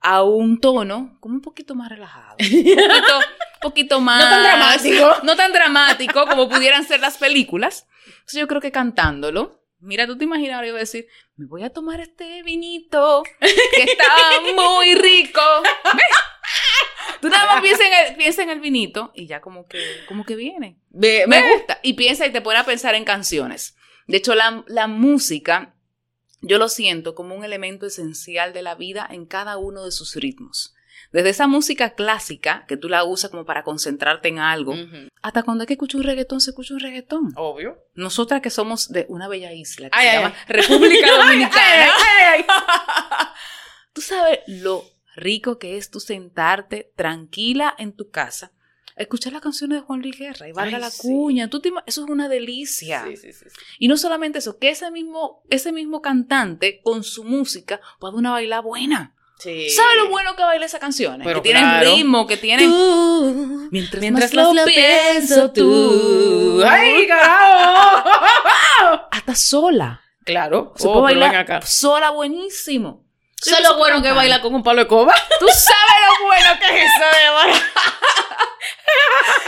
[0.00, 2.36] a un tono como un poquito más relajado.
[2.40, 3.20] Un poquito,
[3.60, 4.22] poquito más...
[4.24, 5.16] No tan dramático.
[5.24, 7.86] No tan dramático como pudieran ser las películas.
[8.06, 11.70] Entonces yo creo que cantándolo, mira, tú te imaginas ahora yo decir, me voy a
[11.70, 14.04] tomar este vinito que está
[14.54, 15.40] muy rico.
[15.94, 16.04] ¿Ves?
[17.22, 20.24] Tú nada más piensa en, el, piensa en el vinito y ya como que, como
[20.24, 20.76] que viene.
[20.90, 21.78] Me gusta.
[21.82, 23.76] Y piensa y te pone a pensar en canciones.
[24.08, 25.76] De hecho, la, la música,
[26.40, 30.16] yo lo siento como un elemento esencial de la vida en cada uno de sus
[30.16, 30.74] ritmos.
[31.12, 34.74] Desde esa música clásica, que tú la usas como para concentrarte en algo,
[35.22, 37.32] hasta cuando hay que escuchar un reggaetón, se escucha un reggaetón.
[37.36, 37.78] Obvio.
[37.94, 40.44] Nosotras que somos de una bella isla que Ay, se ay, llama ay.
[40.48, 41.86] República Dominicana.
[41.86, 42.44] Ay, ay,
[43.92, 44.84] Tú sabes lo
[45.16, 48.52] rico que es tú sentarte tranquila en tu casa,
[48.96, 51.02] escuchar las canciones de Juan Luis Guerra y valga Ay, la sí.
[51.02, 51.48] cuña.
[51.48, 53.04] Tú te eso es una delicia.
[53.08, 53.46] Sí, sí.
[53.78, 58.30] Y no solamente eso, que ese mismo, ese mismo cantante con su música puede una
[58.32, 59.16] bailar buena.
[59.38, 59.70] Sí.
[59.70, 61.26] ¿Sabes lo bueno que baila esas canciones?
[61.26, 61.96] Pero que tienen claro.
[61.96, 62.70] ritmo, que tienen...
[62.70, 66.62] Tú, Mientras, mientras más lo pienso tú.
[66.64, 68.08] ¡Ay, carajo!
[69.10, 70.00] Hasta sola.
[70.24, 70.72] Claro.
[70.76, 71.66] Se Oh, puede pero ven bailar acá.
[71.66, 73.04] sola buenísimo.
[73.44, 75.14] Eso es lo bueno que baila con un palo de coba.
[75.40, 77.54] Tú sabes lo bueno que es eso, Débora.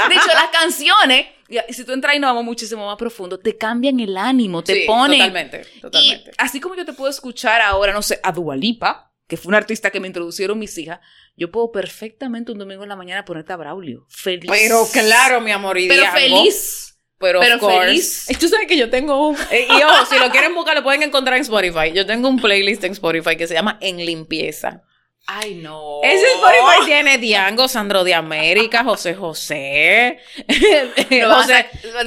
[0.08, 1.26] De hecho, las canciones,
[1.70, 4.84] si tú entras y nos vamos muchísimo más profundo, te cambian el ánimo, te Sí,
[4.86, 5.18] ponen.
[5.18, 6.30] Totalmente, totalmente.
[6.30, 9.58] Y así como yo te puedo escuchar ahora, no sé, a Dualipa, que fue una
[9.58, 11.00] artista que me introducieron mis hijas,
[11.36, 14.06] yo puedo perfectamente un domingo en la mañana ponerte a Braulio.
[14.08, 14.50] Feliz.
[14.50, 16.93] Pero claro, mi amor, y Pero feliz.
[17.18, 17.86] Pero, Pero of course.
[17.86, 18.30] feliz.
[18.30, 19.36] Y Tú sabes que yo tengo un...
[19.52, 21.92] y ojo, si lo quieren buscar, lo pueden encontrar en Spotify.
[21.92, 24.82] Yo tengo un playlist en Spotify que se llama En Limpieza.
[25.26, 26.00] Ay, no.
[26.02, 30.18] Ese Spotify tiene Diango, Sandro de América, José José.
[30.46, 31.24] De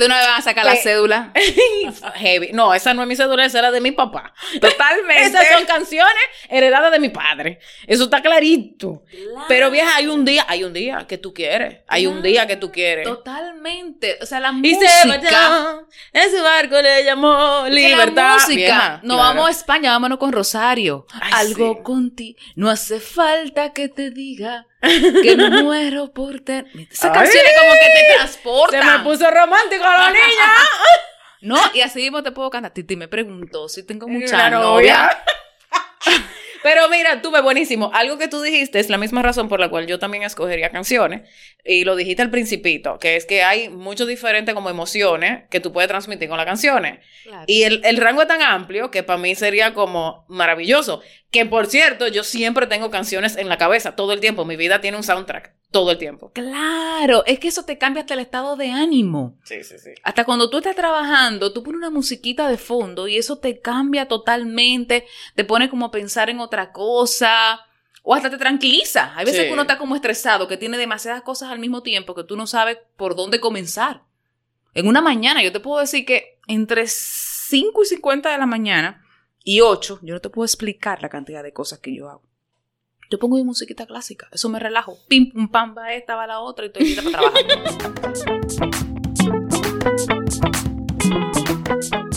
[0.05, 1.31] una vez van a sacar la Eh, cédula.
[2.15, 2.51] Heavy.
[2.53, 4.33] No, esa no es mi cédula, esa era de mi papá.
[4.61, 5.23] Totalmente.
[5.23, 6.13] Esas son canciones
[6.49, 7.59] heredadas de mi padre.
[7.87, 9.03] Eso está clarito.
[9.47, 11.77] Pero vieja, hay un día, hay un día que tú quieres.
[11.87, 13.05] Hay un día que tú quieres.
[13.05, 14.19] Totalmente.
[14.21, 15.05] O sea, la Y se música.
[15.07, 18.15] marchó, en su barco le llamó libertad.
[18.15, 18.53] La música.
[18.55, 19.17] Vieja, no claro.
[19.35, 21.07] vamos a España, vámonos con Rosario.
[21.19, 21.83] Ay, Algo sí.
[21.83, 22.39] contigo.
[22.55, 26.65] No hace falta que te diga que muero por tener.
[26.91, 28.81] Esa canción es como que te transporta.
[28.81, 30.53] Se me puso romántico la niña.
[31.41, 32.73] No, y así mismo te puedo cantar.
[32.73, 35.23] Titi me preguntó si tengo mucha novia.
[36.67, 37.91] Pero mira, tú ves buenísimo.
[37.93, 41.21] Algo que tú dijiste es la misma razón por la cual yo también escogería canciones.
[41.63, 45.71] Y lo dijiste al principito, que es que hay muchos diferentes como emociones que tú
[45.71, 46.99] puedes transmitir con las canciones.
[47.23, 47.45] Claro.
[47.47, 51.01] Y el, el rango es tan amplio que para mí sería como maravilloso.
[51.31, 54.43] Que por cierto, yo siempre tengo canciones en la cabeza todo el tiempo.
[54.43, 56.31] Mi vida tiene un soundtrack todo el tiempo.
[56.33, 59.37] Claro, es que eso te cambia hasta el estado de ánimo.
[59.43, 59.91] Sí, sí, sí.
[60.03, 64.07] Hasta cuando tú estás trabajando, tú pones una musiquita de fondo y eso te cambia
[64.07, 67.59] totalmente, te pone como a pensar en otra cosa
[68.03, 69.13] o hasta te tranquiliza.
[69.17, 69.47] Hay veces Sí.
[69.47, 72.47] que uno está como estresado, que tiene demasiadas cosas al mismo tiempo que tú no
[72.47, 74.03] sabes por dónde comenzar.
[74.73, 79.03] En una mañana, yo te puedo decir que entre 5 y 50 de la mañana
[79.43, 82.21] y 8, yo no te puedo explicar la cantidad de cosas que yo hago.
[83.09, 84.97] Yo pongo mi musiquita clásica, eso me relajo.
[85.07, 88.57] Pim, pum, pam, va esta, va la otra y estoy lista para trabajar.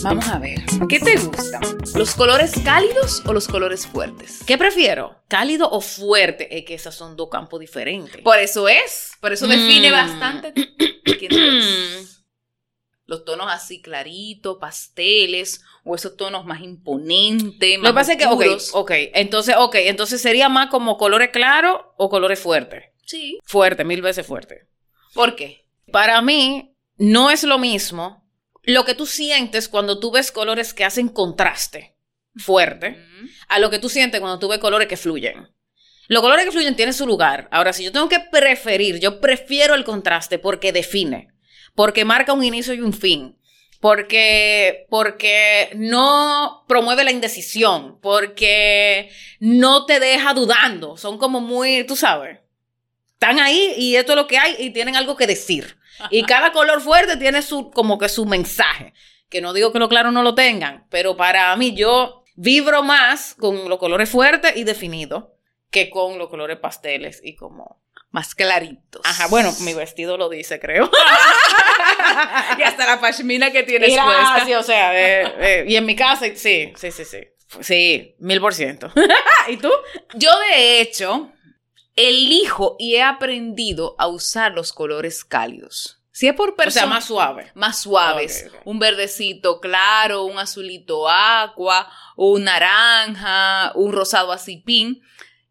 [0.03, 0.61] Vamos a ver.
[0.89, 1.61] ¿Qué te gustan?
[1.95, 4.41] ¿Los colores cálidos o los colores fuertes?
[4.47, 5.17] ¿Qué prefiero?
[5.29, 6.57] ¿Cálido o fuerte?
[6.59, 8.23] Es que esos son dos campos diferentes.
[8.23, 9.13] Por eso es.
[9.21, 9.93] Por eso define Mm.
[9.93, 10.53] bastante
[11.19, 12.10] quién eres.
[13.11, 18.19] Los tonos así claritos, pasteles, o esos tonos más imponentes, más Lo que pasa es
[18.19, 18.45] que, ok,
[18.75, 22.85] ok, entonces, ok, entonces sería más como colores claros o colores fuertes.
[23.05, 23.41] Sí.
[23.45, 24.69] Fuerte, mil veces fuerte.
[25.13, 25.67] ¿Por qué?
[25.91, 28.25] Para mí, no es lo mismo
[28.63, 31.97] lo que tú sientes cuando tú ves colores que hacen contraste
[32.37, 33.27] fuerte Mm.
[33.49, 35.49] a lo que tú sientes cuando tú ves colores que fluyen.
[36.07, 37.49] Los colores que fluyen tienen su lugar.
[37.51, 41.29] Ahora, si yo tengo que preferir, yo prefiero el contraste porque define,
[41.75, 43.37] porque marca un inicio y un fin,
[43.81, 50.97] porque, porque no promueve la indecisión, porque no te deja dudando.
[50.97, 52.39] Son como muy, tú sabes,
[53.15, 55.79] están ahí y esto es lo que hay y tienen algo que decir.
[56.11, 58.93] Y cada color fuerte tiene su, como que su mensaje.
[59.29, 63.35] Que no digo que lo claro no lo tengan, pero para mí yo vibro más
[63.35, 65.25] con los colores fuertes y definidos
[65.71, 67.80] que con los colores pasteles y como...
[68.11, 69.03] Más claritos.
[69.05, 70.91] Ajá, bueno, mi vestido lo dice, creo.
[72.59, 74.45] y hasta la pashmina que tienes Mira, puesta.
[74.45, 77.19] sí, o sea, eh, eh, y en mi casa, sí, sí, sí, sí.
[77.61, 78.93] Sí, mil por ciento.
[79.49, 79.71] ¿Y tú?
[80.15, 81.33] Yo, de hecho,
[81.97, 85.97] elijo y he aprendido a usar los colores cálidos.
[86.13, 87.51] Si es por O sea, persona, más suave.
[87.55, 88.47] más suaves.
[88.65, 95.01] Un verdecito claro, un azulito agua, un naranja, un rosado así pin.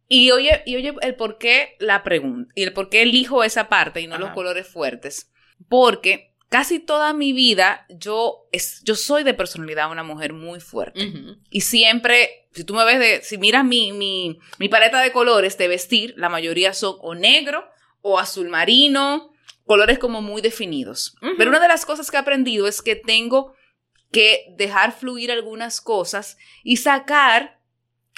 [0.09, 3.69] Y oye, y oye el por qué la pregunta, y el por qué elijo esa
[3.69, 5.31] parte y no los colores fuertes.
[5.69, 11.13] Porque casi toda mi vida yo, es, yo soy de personalidad una mujer muy fuerte.
[11.51, 15.57] Y siempre, si tú me ves de, si miras mi, mi, mi paleta de colores
[15.59, 17.69] de vestir, la mayoría son o negro
[18.01, 19.31] o azul marino,
[19.65, 21.15] colores como muy definidos.
[21.37, 23.53] Pero una de las cosas que he aprendido es que tengo
[24.11, 27.58] que dejar fluir algunas cosas y sacar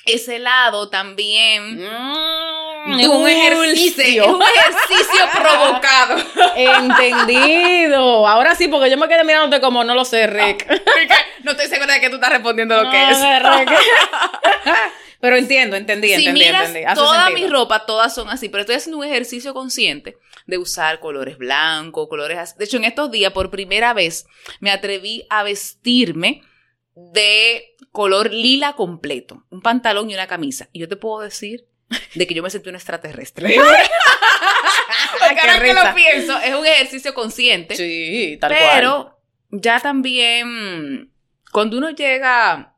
[0.05, 1.77] ese lado también.
[1.77, 4.23] Mm, es un ejercicio.
[4.23, 6.17] Es un ejercicio provocado.
[6.55, 8.27] Entendido.
[8.27, 10.67] Ahora sí, porque yo me quedé mirándote como no lo sé, Rick.
[11.43, 13.17] no estoy segura de que tú estás respondiendo lo que No es.
[13.17, 13.71] sé, Rick.
[15.19, 16.83] Pero entiendo, entendí, si entendí, miras entendí.
[16.83, 17.47] Hace toda sentido.
[17.47, 22.07] mi ropa, todas son así, pero estoy haciendo un ejercicio consciente de usar colores blancos,
[22.09, 22.55] colores así.
[22.57, 24.25] De hecho, en estos días, por primera vez,
[24.61, 26.41] me atreví a vestirme
[26.95, 30.69] de color lila completo, un pantalón y una camisa.
[30.71, 31.67] Y yo te puedo decir
[32.15, 33.55] de que yo me sentí un extraterrestre.
[35.21, 37.75] Ahora que lo pienso, es un ejercicio consciente.
[37.75, 38.69] Sí, tal cual.
[38.75, 41.11] Pero ya también,
[41.51, 42.75] cuando uno llega,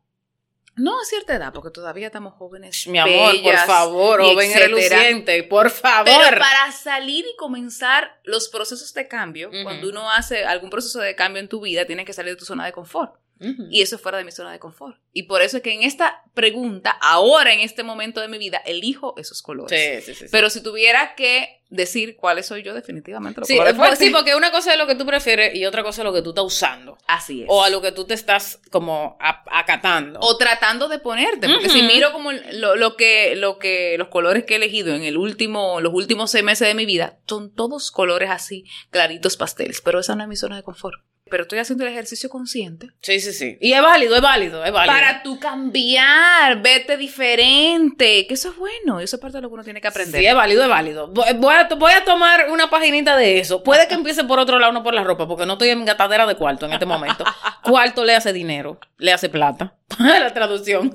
[0.75, 2.87] no a cierta edad, porque todavía estamos jóvenes.
[2.87, 6.05] Mi amor, bellas por favor, joven reluciente, por favor.
[6.05, 11.15] Pero para salir y comenzar los procesos de cambio, cuando uno hace algún proceso de
[11.15, 13.15] cambio en tu vida, tienes que salir de tu zona de confort.
[13.39, 14.97] Y eso es fuera de mi zona de confort.
[15.11, 18.61] Y por eso es que en esta pregunta, ahora en este momento de mi vida,
[18.65, 20.01] elijo esos colores.
[20.05, 20.25] Sí, sí, sí.
[20.31, 24.51] Pero si tuviera que decir cuáles soy yo, definitivamente los Sí, pues, sí, porque una
[24.51, 26.97] cosa es lo que tú prefieres y otra cosa es lo que tú estás usando.
[27.07, 27.47] Así es.
[27.49, 30.19] O a lo que tú te estás como acatando.
[30.21, 31.87] o tratando de ponerte, porque si Ujú.
[31.87, 35.81] miro como lo, lo que, lo que, los colores que he elegido en el último,
[35.81, 40.15] los últimos seis meses de mi vida, son todos colores así, claritos pasteles, pero esa
[40.15, 41.01] no es mi zona de confort.
[41.33, 42.91] Pero estoy haciendo el ejercicio consciente.
[43.01, 43.57] Sí, sí, sí.
[43.59, 44.93] Y es válido, es válido, es válido.
[44.95, 49.55] Para tú cambiar, verte diferente, que eso es bueno, eso es parte de lo que
[49.55, 50.21] uno tiene que aprender.
[50.21, 51.07] Sí, es válido, es válido.
[51.07, 53.63] Voy a, voy a tomar una paginita de eso.
[53.63, 56.27] Puede que empiece por otro lado, no por la ropa, porque no estoy en gatadera
[56.27, 57.23] de cuarto en este momento.
[57.63, 59.73] Cuarto le hace dinero, le hace plata.
[59.97, 60.93] la traducción.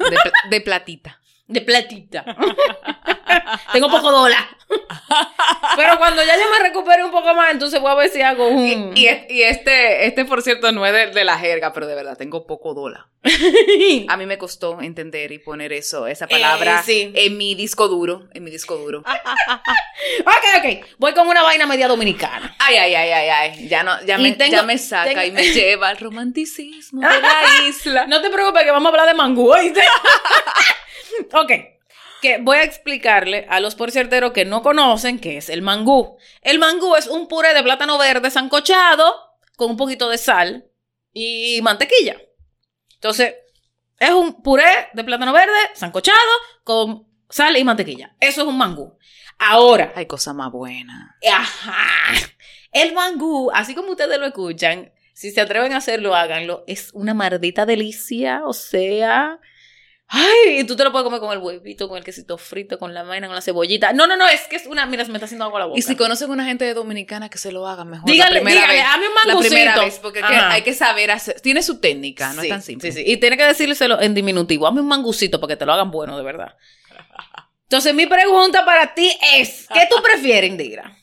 [0.50, 1.17] De platita.
[1.48, 2.24] De platita.
[3.72, 4.44] Tengo poco dólar.
[5.76, 8.48] Pero cuando ya yo me recupere un poco más, entonces voy a ver si hago
[8.48, 8.94] un.
[8.96, 11.94] Y, es- y este, este, por cierto, no es de, de la jerga, pero de
[11.94, 13.06] verdad, tengo poco dólar.
[14.08, 17.12] A mí me costó entender y poner eso, esa palabra Eh, sí.
[17.14, 18.98] en mi disco duro, en mi disco duro.
[19.00, 20.86] ok, ok.
[20.98, 22.54] Voy con una vaina media dominicana.
[22.58, 23.68] Ay, ay, ay, ay, ay.
[23.68, 27.20] Ya no, ya me, tengo- ya me saca tengo- y me lleva al romanticismo de
[27.20, 28.06] la isla.
[28.06, 29.80] No te preocupes que vamos a hablar de mangú, ¿oíste?
[31.32, 31.52] ok.
[32.20, 36.18] Que voy a explicarle a los porcierteros que no conocen qué es el mangú.
[36.42, 39.14] El mangú es un puré de plátano verde sancochado
[39.56, 40.68] con un poquito de sal
[41.12, 42.16] y mantequilla.
[42.94, 43.34] Entonces,
[43.98, 46.16] es un puré de plátano verde sancochado
[46.64, 48.16] con sal y mantequilla.
[48.20, 48.98] Eso es un mangú.
[49.38, 51.16] Ahora, Hay cosa más buena.
[51.32, 52.14] Ajá.
[52.72, 56.64] El mangú, así como ustedes lo escuchan, si se atreven a hacerlo, háganlo.
[56.66, 58.42] Es una maldita delicia.
[58.46, 59.40] O sea,
[60.10, 62.94] Ay, y tú te lo puedes comer con el huevito, con el quesito frito, con
[62.94, 63.92] la vaina, con la cebollita.
[63.92, 64.86] No, no, no, es que es una.
[64.86, 65.78] Mira, se me está haciendo agua la boca.
[65.78, 68.10] Y si conocen una gente dominicana que se lo haga mejor.
[68.10, 69.80] Dígale, la dígale, hazme un La primera mangucito.
[69.84, 71.40] vez, porque que hay que saber hacer.
[71.42, 72.90] Tiene su técnica, no sí, es tan simple.
[72.90, 73.10] Sí, sí.
[73.12, 74.66] Y tiene que decírselo en diminutivo.
[74.66, 76.56] Hazme un mangucito para que te lo hagan bueno, de verdad.
[77.64, 80.96] Entonces, mi pregunta para ti es: ¿qué tú prefieres, Indira?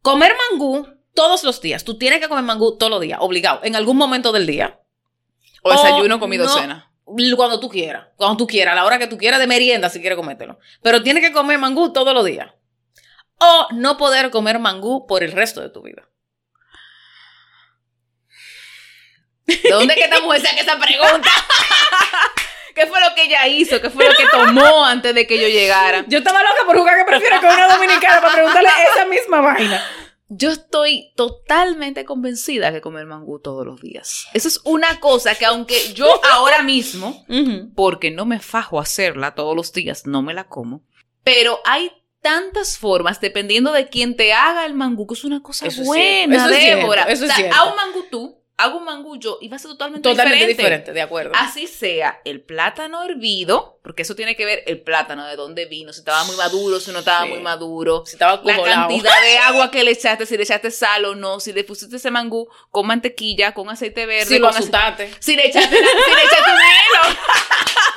[0.00, 1.84] ¿Comer mangú todos los días?
[1.84, 4.80] Tú tienes que comer mangú todos los días, obligado, en algún momento del día.
[5.62, 6.88] O desayuno, O comido, no- cena.
[7.36, 10.00] Cuando tú quieras, cuando tú quieras, a la hora que tú quieras de merienda si
[10.00, 10.58] quieres comértelo.
[10.82, 12.52] Pero tienes que comer mangú todos los días.
[13.38, 16.08] O no poder comer mangú por el resto de tu vida.
[19.46, 21.30] ¿De dónde es que esta mujer saca esa pregunta?
[22.74, 23.80] ¿Qué fue lo que ella hizo?
[23.80, 26.04] ¿Qué fue lo que tomó antes de que yo llegara?
[26.06, 29.84] Yo estaba loca por jugar que prefiero con una dominicana para preguntarle esa misma vaina.
[30.34, 34.26] Yo estoy totalmente convencida que comer mangú todos los días.
[34.32, 37.24] Eso es una cosa que aunque yo ahora mismo,
[37.74, 40.84] porque no me fajo a hacerla todos los días, no me la como,
[41.22, 41.92] pero hay
[42.22, 46.46] tantas formas dependiendo de quién te haga el mangú, que es una cosa Eso buena,
[46.46, 47.04] es Débora.
[47.04, 49.56] cierto, eso es o sea, haz un mangú tú, hago un mangú yo y va
[49.56, 50.62] a ser totalmente, Totalmente diferente.
[50.62, 51.32] diferente, de acuerdo.
[51.36, 55.92] Así sea el plátano hervido, porque eso tiene que ver el plátano, de dónde vino,
[55.92, 57.30] si estaba muy maduro, si no estaba Sí.
[57.30, 58.88] muy maduro, Si estaba la acumulado.
[58.88, 61.96] cantidad de agua que le echaste, si le echaste sal o no, si le pusiste
[61.96, 65.10] ese mangú con mantequilla, con aceite verde, Si lo con asustaste.
[65.20, 66.50] si le echaste, la- si le echaste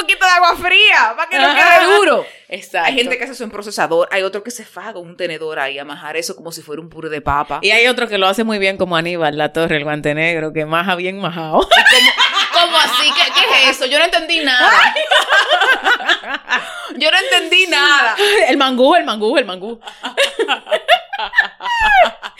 [0.00, 2.26] poquito de agua fría para que no quede duro.
[2.48, 2.88] Exacto.
[2.88, 5.78] Hay gente que hace eso en procesador, hay otro que se con un tenedor ahí
[5.78, 7.58] a majar eso como si fuera un puré de papa.
[7.62, 10.52] Y hay otro que lo hace muy bien como Aníbal, la torre, el guante negro,
[10.52, 11.60] que maja bien majado.
[12.52, 13.10] ¿Cómo así?
[13.12, 13.86] ¿Qué, qué es eso?
[13.86, 14.70] Yo no entendí nada.
[16.96, 18.16] Yo no entendí nada.
[18.48, 19.80] el mangú, el mangú, el mangú.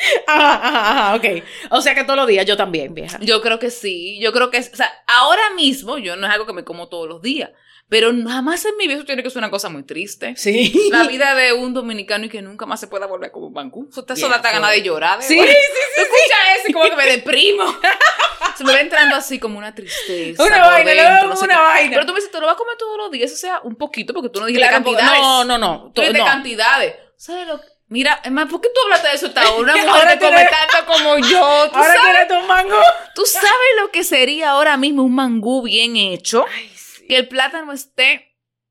[0.27, 1.25] ajá, ajá, ok.
[1.71, 3.18] O sea que todos los días yo también, vieja.
[3.21, 6.33] Yo creo que sí, yo creo que, es- o sea, ahora mismo yo no es
[6.33, 7.51] algo que me como todos los días,
[7.88, 10.35] pero jamás en mi vida eso tiene que ser una cosa muy triste.
[10.37, 10.88] Sí.
[10.92, 13.49] La vida de un dominicano y que nunca más se pueda volver como.
[13.49, 15.23] Eso te Bien, eso da ganas de llorar.
[15.23, 15.53] Sí, ¿verdad?
[15.55, 17.64] sí, Tú escuchas eso y como que me deprimo.
[18.59, 20.42] Se me va entrando así como una tristeza.
[20.44, 21.61] Una vaina, dentro, no sé una qué.
[21.61, 21.90] vaina.
[21.94, 23.31] Pero tú me dices, ¿te lo vas a comer todos los días?
[23.31, 25.21] Eso sea un poquito, porque tú no dijiste Claro, cantidades.
[25.23, 25.92] no, no, no.
[25.94, 26.25] Tú no.
[26.27, 26.94] cantidades.
[27.16, 29.72] ¿Sabes lo que- Mira, es más, ¿por qué tú hablaste de eso hasta ahora?
[29.74, 31.68] Una mujer Ahora que come tanto como yo.
[31.70, 32.29] ¿Tú Ahora sabes?
[32.29, 32.77] tu mango.
[33.14, 36.44] ¿Tú sabes lo que sería ahora mismo un mangú bien hecho?
[37.09, 38.24] Que el plátano esté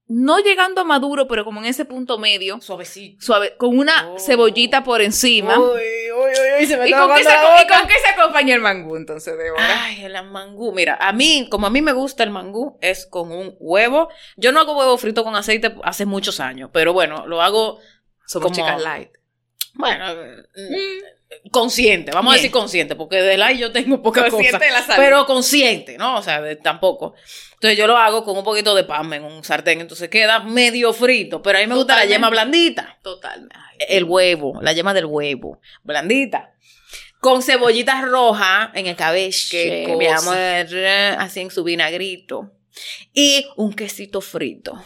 [0.10, 3.18] no llegando a maduro, pero como en ese punto medio, Suavecito.
[3.26, 4.18] suave, con una Oh.
[4.20, 5.60] cebollita por encima.
[5.60, 5.82] Uy,
[6.16, 7.78] uy, uy, se me ¿Y está con, qué se, aguando la ¿Y boca.
[7.80, 9.84] con qué se acompaña el mangú entonces, Débora?
[9.84, 10.72] Ay, el mangú.
[10.72, 14.08] Mira, a mí, como a mí me gusta el mangú, es con un huevo.
[14.38, 17.80] Yo no hago huevo frito con aceite hace muchos años, pero bueno, lo hago,
[18.28, 19.10] Somos como- chicas light.
[19.74, 20.06] bueno,
[20.56, 24.66] mm, consciente, vamos a decir consciente, porque de la yo tengo poca Consciente cosa.
[24.66, 25.04] de la salud.
[25.04, 26.18] Pero consciente, ¿no?
[26.18, 27.14] O sea, de- tampoco.
[27.54, 30.94] Entonces yo lo hago con un poquito de pan en un sartén, entonces queda medio
[30.94, 32.14] frito, pero a mí me gusta la Totalmente.
[32.16, 33.00] yema blandita.
[33.04, 33.50] Total.
[33.54, 36.54] Ay, El huevo, la yema del huevo, blandita.
[37.20, 39.38] Con cebollitas rojas en el cabello.
[39.50, 40.38] Qué mi amor,
[41.18, 42.52] así en su vinagrito.
[43.14, 44.80] Y un quesito frito.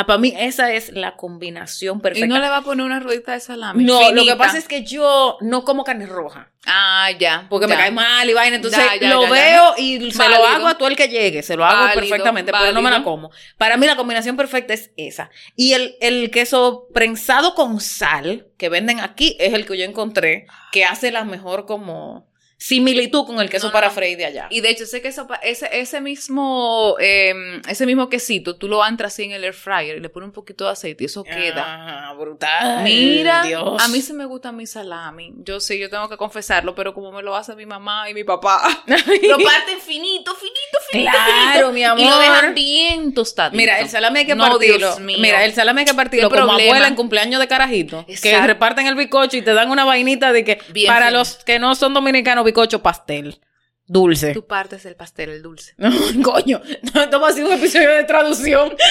[0.00, 2.24] Ah, para mí esa es la combinación perfecta.
[2.24, 3.82] y no le va a poner una ruedita de salami.
[3.82, 6.52] No, lo que pasa es que yo no como carne roja.
[6.66, 7.48] Ah, ya.
[7.50, 8.54] Porque me cae mal y vaina.
[8.54, 11.42] Entonces Ya, ya, lo veo y se lo hago a todo el que llegue.
[11.42, 13.32] Se lo hago Válido, perfectamente, pero no me la como.
[13.56, 15.30] Para mí la combinación perfecta es esa.
[15.56, 20.46] Y el, el queso prensado con sal que venden aquí es el que yo encontré
[20.70, 22.27] que hace la mejor como
[22.58, 24.46] similitud con el queso No, no, para freír de allá.
[24.50, 27.32] Y de hecho, ese queso, ese, ese mismo, eh,
[27.68, 30.32] ese mismo quesito, tú lo entras así en el air fryer y le pones un
[30.32, 31.64] poquito de aceite y eso queda.
[32.10, 32.82] Ah, brutal.
[32.82, 33.80] Mira, Dios.
[33.82, 35.32] a mí sí me gusta mi salami.
[35.38, 38.24] Yo sí, yo tengo que confesarlo, pero como me lo hace mi mamá y mi
[38.24, 42.00] papá, lo parten finito, finito, finito, Claro, finito, mi amor.
[42.00, 43.56] Y lo dejan bien tostadito.
[43.56, 44.78] Mira, el salami hay que No, partirlo.
[44.78, 45.18] Dios mío.
[45.20, 48.04] Mira, el salami hay que partirlo como abuela en cumpleaños de carajito.
[48.20, 51.18] Que reparten el bicocho y te dan una vainita de que Bien para fino.
[51.18, 53.40] los que no son dominicanos, bicocho pastel.
[53.86, 54.34] Dulce.
[54.34, 55.74] Tú partes el pastel, el dulce.
[55.78, 55.90] No,
[56.22, 56.60] coño.
[56.94, 58.74] No, esto va a ser un episodio de traducción.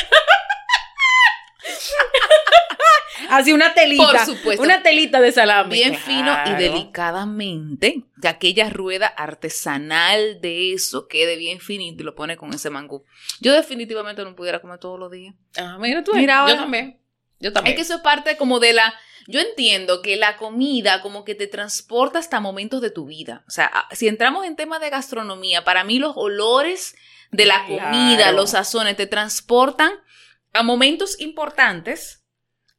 [3.30, 4.04] Así una telita.
[4.06, 4.64] Por supuesto.
[4.64, 5.74] Una telita de salami.
[5.74, 12.16] Bien fino y delicadamente, que aquella rueda artesanal de eso quede bien finito y lo
[12.16, 13.04] pone con ese mangú.
[13.42, 15.36] Yo definitivamente no pudiera comer todos los días.
[15.58, 16.14] Ah, mira tú.
[16.14, 16.56] Mira yo ahora.
[16.58, 17.00] también.
[17.40, 17.76] Yo Es también.
[17.76, 18.94] que eso es parte como de la...
[19.28, 23.44] Yo entiendo que la comida como que te transporta hasta momentos de tu vida.
[23.48, 26.96] O sea, a- si entramos en temas de gastronomía, para mí los olores
[27.32, 28.38] de la comida, Claro.
[28.38, 29.92] los sazones, te transportan
[30.54, 32.24] a momentos importantes,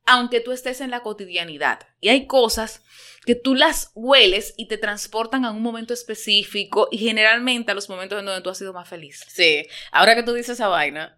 [0.07, 1.81] aunque tú estés en la cotidianidad.
[2.01, 2.83] Y hay cosas
[3.27, 7.91] que tú las hueles y te transportan a un momento específico y generalmente a los
[7.91, 9.23] momentos en donde tú has sido más feliz.
[9.29, 11.18] Sí, ahora que tú dices esa vaina,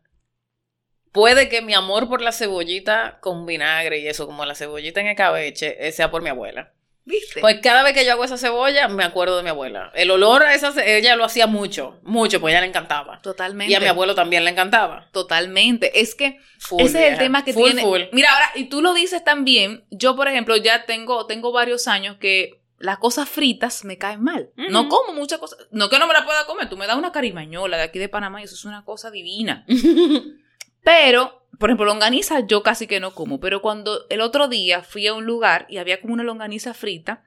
[1.13, 5.09] puede que mi amor por la cebollita con vinagre y eso, como la cebollita en
[5.09, 6.73] el cabeche, eh, sea por mi abuela.
[7.05, 7.41] ¿Viste?
[7.41, 9.91] Pues cada vez que yo hago esa cebolla, me acuerdo de mi abuela.
[9.95, 13.21] El olor a esa, ella lo hacía mucho, mucho, pues ella le encantaba.
[13.23, 13.73] Totalmente.
[13.73, 15.09] Y a mi abuelo también le encantaba.
[15.11, 16.01] Totalmente.
[16.01, 17.83] Es que Full, ese es el tema que Full, tiene.
[17.83, 18.03] full.
[18.13, 19.85] Mira, ahora, y tú lo dices también.
[19.91, 24.51] Yo, por ejemplo, ya tengo, tengo varios años que las cosas fritas me caen mal.
[24.57, 25.59] No como muchas cosas.
[25.71, 26.69] No que no me la pueda comer.
[26.69, 29.67] Tú me das una carimañola de aquí de Panamá y eso es una cosa divina.
[30.83, 33.41] Pero, por ejemplo, longaniza yo casi que no como.
[33.41, 37.25] Pero cuando el otro día fui a un lugar y había como una longaniza frita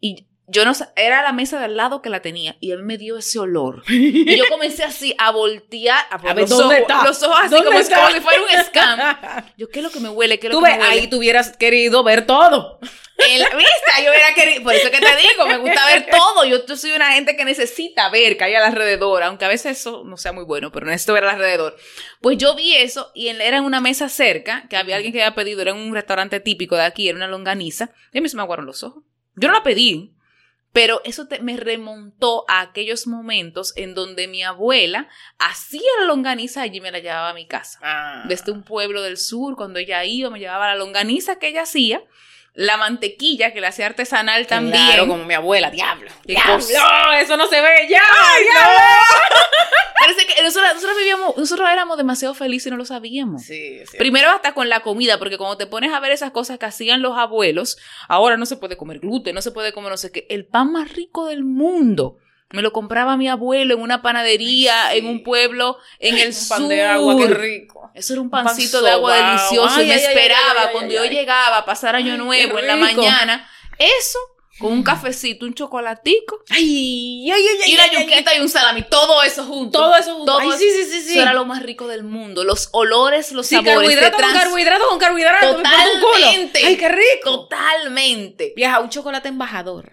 [0.00, 2.82] y yo no era la mesa de al lado que la tenía y a mí
[2.82, 3.82] me dio ese olor.
[3.88, 7.04] Y yo comencé así a voltear, a, ver, los, ¿dónde ojos, está?
[7.04, 7.96] los ojos así ¿Dónde como, está?
[7.96, 9.44] como si fuera un scam.
[9.56, 10.38] Yo, ¿qué es lo que me huele?
[10.38, 11.00] ¿Qué es lo Tú que ves, me huele?
[11.00, 12.78] ahí tú hubieras querido ver todo.
[13.16, 16.44] En la vista, yo hubiera querido, por eso que te digo, me gusta ver todo.
[16.44, 20.02] Yo, yo soy una gente que necesita ver que hay alrededor, aunque a veces eso
[20.04, 21.76] no sea muy bueno, pero necesito ver alrededor.
[22.20, 25.22] Pues yo vi eso y en- era en una mesa cerca, que había alguien que
[25.22, 28.28] había pedido, era en un restaurante típico de aquí, era una longaniza, y a mí
[28.28, 29.04] se me aguaron los ojos.
[29.36, 30.13] Yo no la pedí,
[30.74, 35.08] pero eso te- me remontó a aquellos momentos en donde mi abuela
[35.38, 38.24] hacía la longaniza allí y me la llevaba a mi casa Ah.
[38.28, 42.02] desde un pueblo del sur, cuando ella iba, me llevaba la longaniza que ella hacía,
[42.54, 44.86] la mantequilla que la hacía artesanal también.
[44.86, 46.10] Claro, como mi abuela, diablo.
[46.24, 46.64] Diablo,
[47.18, 48.00] eso no se ve ya.
[49.98, 53.42] Parece que nosotros, nosotros vivíamos, nosotros éramos demasiado felices y no lo sabíamos.
[53.42, 53.96] Sí, sí.
[53.98, 57.02] Primero hasta con la comida, porque cuando te pones a ver esas cosas que hacían
[57.02, 57.76] los abuelos,
[58.08, 60.26] ahora no se puede comer gluten, no se puede comer no sé qué.
[60.30, 62.18] El pan más rico del mundo
[62.54, 64.98] me lo compraba mi abuelo en una panadería, sí.
[64.98, 66.48] en un pueblo, en el Un sur.
[66.56, 67.90] pan de agua, qué rico.
[67.94, 70.94] Eso era un pan pancito de agua delicioso Ay, y me ay, esperaba ay, cuando
[70.94, 73.48] yo llegaba a pasar año nuevo en la mañana.
[73.78, 74.18] Eso,
[74.60, 77.72] con un cafecito, un chocolatico Ay, ay, ay, ay.
[77.72, 78.82] y ay, yuquita y un salami.
[78.82, 79.78] Todo eso junto.
[79.80, 80.32] Todo eso junto.
[80.32, 81.10] Todo Ay, eso- sí, sí, sí, sí.
[81.12, 82.44] Eso era lo más rico del mundo.
[82.44, 83.74] Los olores, los Sí, sabores.
[83.76, 85.56] carbohidrato con carbohidrato con carbohidrato.
[85.56, 86.60] Totalmente.
[86.64, 87.48] Ay, qué rico.
[87.48, 88.52] Totalmente.
[88.56, 89.90] Vieja, un chocolate embajador.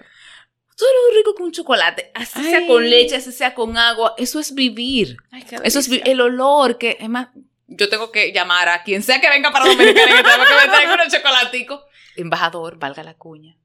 [0.81, 2.11] Todo lo rico con un chocolate.
[2.15, 2.49] Así Ay.
[2.49, 4.15] sea con leche, así sea con agua.
[4.17, 5.17] Eso es vivir.
[5.31, 7.27] Ay, Eso es vi- el olor que, es más,
[7.67, 10.73] yo tengo que llamar a quien sea que venga para Dominicana que tengo que me
[10.73, 11.81] traiga unos chocolaticos.
[12.15, 13.57] Embajador, valga la cuña.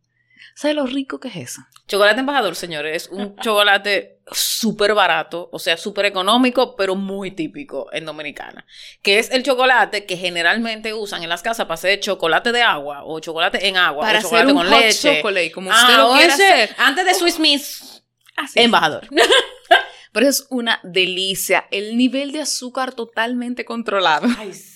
[0.54, 1.62] ¿Sabe lo rico que es eso?
[1.88, 7.88] Chocolate embajador, señores, es un chocolate súper barato, o sea, súper económico, pero muy típico
[7.92, 8.66] en Dominicana.
[9.02, 13.02] Que es el chocolate que generalmente usan en las casas para hacer chocolate de agua
[13.04, 15.16] o chocolate en agua Para o hacer chocolate un con hot leche.
[15.16, 16.74] chocolate, como Ah, usted lo o quiera hacer.
[16.78, 18.02] Antes de Swiss Miss,
[18.36, 18.60] Así.
[18.60, 19.06] embajador.
[20.12, 21.66] Pero es una delicia.
[21.70, 24.26] El nivel de azúcar totalmente controlado.
[24.38, 24.75] Ay, sí,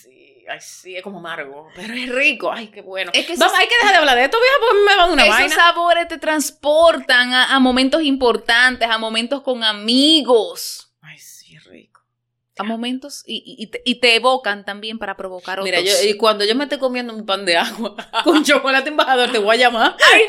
[0.51, 2.51] ay, sí, es como amargo, pero es rico.
[2.53, 3.11] Ay, qué bueno.
[3.15, 5.07] Es que Vamos, esos- hay que dejar de hablar de esto, vieja, porque me va
[5.07, 5.55] de una Esos vaina.
[5.55, 12.01] sabores te transportan a, a momentos importantes, a momentos con amigos, Ay, sí, es rico.
[12.59, 15.65] a momentos y, y- y te, y te evocan también para provocar otros.
[15.65, 17.95] Mira, yo, y cuando yo me esté comiendo un pan de agua
[18.25, 19.97] con chocolate embajador, te voy a llamar.
[20.13, 20.23] ¡Ay,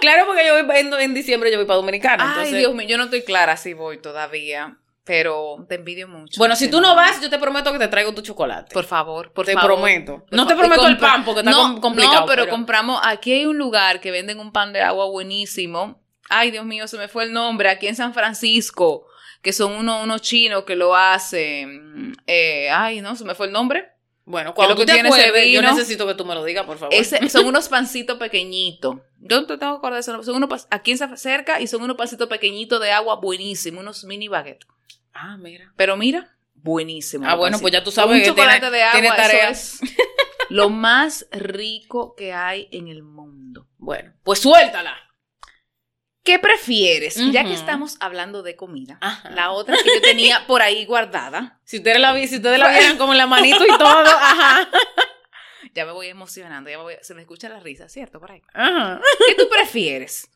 [0.00, 2.24] claro, porque yo voy en, en diciembre, yo voy para Dominicana.
[2.24, 4.76] Ay, entonces, Dios mío, yo no estoy clara si voy todavía,
[5.06, 6.36] pero te envidio mucho.
[6.38, 8.74] Bueno, si tú no vas, yo te prometo que te traigo tu chocolate.
[8.74, 9.74] por favor, por te favor.
[9.76, 10.24] prometo.
[10.26, 12.20] Por No te prometo el pan porque está no, com- complicado.
[12.20, 16.02] No, pero, compramos, aquí hay un lugar que venden un pan de agua buenísimo.
[16.28, 19.06] Ay, Dios mío, se me fue el nombre, aquí en San Francisco,
[19.42, 22.12] que son unos, unos chinos que lo hacen.
[22.26, 23.92] Eh, ay, no, se me fue el nombre.
[24.24, 25.72] Bueno, ¿Qué es cuando tú te tiene ese acuerdes, yo vino?
[25.72, 26.92] necesito que tú me lo digas, por favor.
[26.92, 28.96] Ese, son unos pancitos pequeñitos.
[29.20, 30.20] Yo no te tengo que acordar de eso.
[30.24, 34.26] Son unos, aquí en cerca y son unos pancitos pequeñitos de agua buenísimos, unos mini
[34.26, 34.66] baguettes.
[35.18, 35.72] Ah, mira.
[35.76, 37.26] Pero mira, buenísimo.
[37.28, 39.48] Ah, bueno, pues ya tú sabes un que chocolate tiene- de agua, tiene eso tarea.
[39.50, 39.80] es
[40.50, 43.68] lo más rico que hay en el mundo.
[43.78, 44.96] Bueno, pues suéltala.
[46.22, 47.14] ¿Qué prefieres?
[47.30, 49.30] Ya que estamos hablando de comida, Ajá.
[49.30, 52.68] la otra que yo tenía por ahí guardada, Si ustedes la, vi- si ustedes la
[52.70, 54.68] vieran como en la manito y todo, ajá.
[55.72, 58.18] ya me voy emocionando, ya me voy- se me escucha la risa, ¿cierto?
[58.18, 58.42] Por ahí.
[58.54, 59.00] Ajá.
[59.28, 60.28] ¿Qué tú prefieres?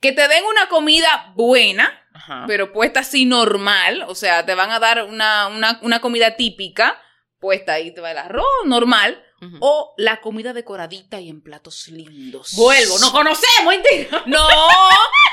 [0.00, 2.44] Que te den una comida buena, Ajá.
[2.46, 7.00] pero puesta así normal, o sea, te van a dar una, una, una comida típica,
[7.38, 9.24] puesta ahí te va el arroz normal,
[9.60, 12.52] o la comida decoradita y en platos lindos.
[12.56, 14.22] Vuelvo, no conocemos, mentira.
[14.26, 14.46] No,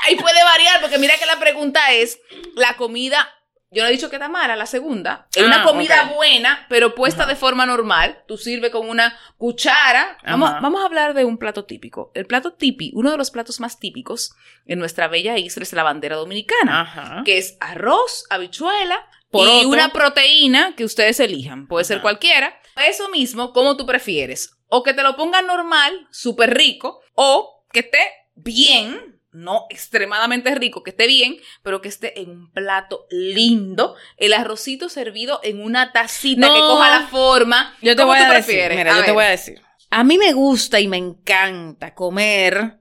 [0.06, 2.18] ahí puede variar, porque mira que la pregunta es,
[2.54, 3.28] la comida,
[3.70, 6.94] yo no he dicho que está mala, la segunda, es una Ah, comida buena, pero
[6.94, 7.32] puesta Ajá.
[7.32, 10.18] de forma normal, tú sirves con una cuchara.
[10.24, 12.10] Vamos, a hablar de un plato típico.
[12.14, 14.32] El plato típico, uno de los platos más típicos
[14.66, 17.22] en nuestra bella isla es la bandera dominicana, Ajá.
[17.24, 21.66] que es arroz, habichuela, y una proteína que ustedes elijan.
[21.66, 22.58] Puede ser cualquiera.
[22.86, 24.56] Eso mismo, como tú prefieres.
[24.68, 27.98] O que te lo pongan normal, súper rico, o que esté
[28.34, 34.32] bien, no extremadamente rico, que esté bien, pero que esté en un plato lindo, el
[34.32, 36.54] arrocito servido en una tacita No.
[36.54, 37.74] que coja la forma.
[37.80, 38.76] Yo te ¿Cómo voy a decir, prefieres?
[38.78, 39.62] mira, A yo te voy a decir.
[39.90, 42.78] A mí me gusta y me encanta comer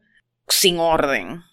[0.48, 1.44] sin orden.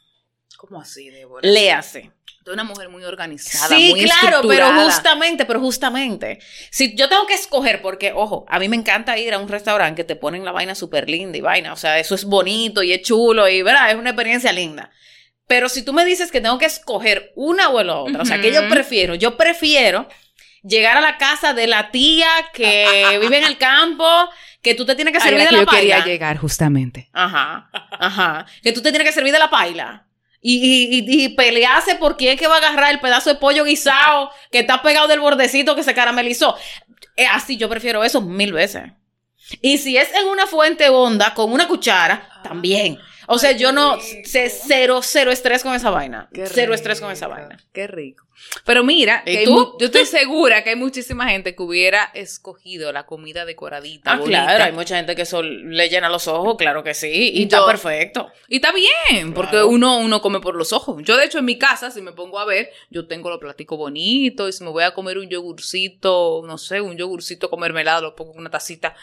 [0.56, 1.46] ¿Cómo así, Débora?
[1.48, 2.10] Léase.
[2.44, 4.84] De una mujer muy organizada, Sí, muy claro, pero estructurada.
[4.84, 6.40] justamente, pero justamente.
[6.70, 10.02] Si yo tengo que escoger, porque, ojo, a mí me encanta ir a un restaurante
[10.02, 11.72] que te ponen la vaina súper linda y vaina.
[11.72, 13.90] O sea, eso es bonito y es chulo y, ¿verdad?
[13.90, 14.90] Es una experiencia linda.
[15.46, 18.40] Pero si tú me dices que tengo que escoger una o la otra, o sea,
[18.40, 20.06] que yo prefiero, yo prefiero
[20.62, 22.86] llegar a la casa de la tía que
[23.20, 24.06] vive en el campo,
[24.62, 27.08] que tú te tienes que servir era de que la yo quería llegar, justamente.
[27.12, 28.46] Ajá, ajá.
[28.62, 30.06] Que tú te tienes que servir de la paila.
[30.46, 33.64] Y, y, y- pelearse por quién es que va a agarrar el pedazo de pollo
[33.64, 36.54] guisado que está pegado del bordecito que se caramelizó.
[37.16, 38.82] Eh, así yo prefiero eso mil veces.
[39.62, 42.98] Y si es en una fuente honda con una cuchara, también.
[43.26, 46.28] O sea, Ay, yo no sé cero, cero estrés con esa vaina.
[46.32, 47.58] Qué cero estrés con esa vaina.
[47.72, 48.24] Qué rico.
[48.66, 49.76] Pero mira, ¿Y que tú?
[49.78, 54.12] yo estoy segura que hay muchísima gente que hubiera escogido la comida decoradita.
[54.12, 54.42] Ah, bonita.
[54.44, 57.06] claro, hay mucha gente que eso le llena los ojos, claro que sí.
[57.08, 58.30] Y, Y está yo- perfecto.
[58.48, 59.68] Y está bien, porque Claro.
[59.68, 61.00] uno, uno come por los ojos.
[61.04, 63.78] Yo, de hecho, en mi casa, si me pongo a ver, yo tengo los platicos
[63.78, 68.00] bonitos y si me voy a comer un yogurcito, no sé, un yogurcito con mermelada,
[68.00, 68.94] lo pongo en una tacita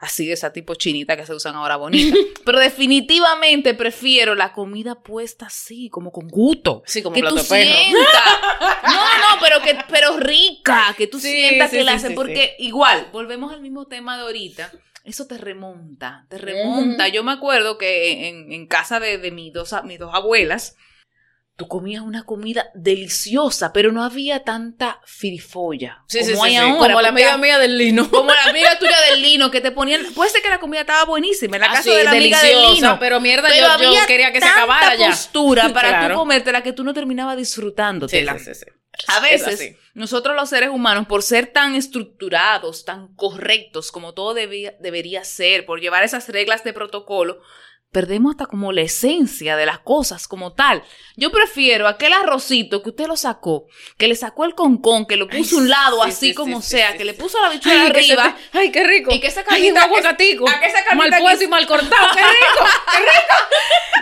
[0.00, 2.16] así de esa tipo chinita que se usan ahora bonita.
[2.44, 6.82] Pero definitivamente prefiero la comida puesta así, como con gusto.
[6.86, 7.70] Sí, como que tú plato perro.
[7.70, 8.38] sientas.
[8.82, 12.56] No, no, pero que pero rica, que tú Sí, sientas sí, que la hacen porque
[12.58, 14.72] igual, volvemos al mismo tema de ahorita.
[15.04, 17.08] Eso te remonta, te remonta.
[17.08, 20.76] Yo me acuerdo que en, en casa de, de mis, dos, mis dos abuelas,
[21.60, 26.54] tú comías una comida deliciosa, pero no había tanta firifolla Sí, sí, como sí, hay
[26.56, 26.70] sí.
[26.72, 26.94] ahora.
[26.94, 28.10] Como la amiga mía del lino.
[28.10, 30.02] como la amiga tuya del lino que te ponían.
[30.14, 31.56] Puede ser que la comida estaba buenísima.
[31.56, 32.96] En la Ah, casa de la amiga del lino.
[32.98, 35.08] pero mierda, Pero yo, yo quería que se acabara ya.
[35.08, 36.14] postura para Claro.
[36.14, 38.38] tú comértela que tú no terminabas disfrutándotela.
[38.38, 38.66] sí, sí, sí.
[39.06, 44.34] A Es veces, nosotros los seres humanos, por ser tan estructurados, tan correctos como todo
[44.34, 47.40] debía- debería ser, por llevar esas reglas de protocolo,
[47.92, 50.82] perdemos hasta como la esencia de las cosas como tal.
[51.16, 53.66] Yo prefiero aquel arrocito que usted lo sacó,
[53.98, 56.62] que le sacó el concón, que lo puso a un lado sí, así sí, como
[56.62, 58.36] sí, sea, que le puso la bichuela Ay, que se arriba.
[58.52, 59.12] ay, qué rico.
[59.12, 60.48] Y que esa carnita- aguacatico.
[60.48, 61.90] a que esa carnita mal puesto y mal cortado.
[62.14, 62.64] Qué rico.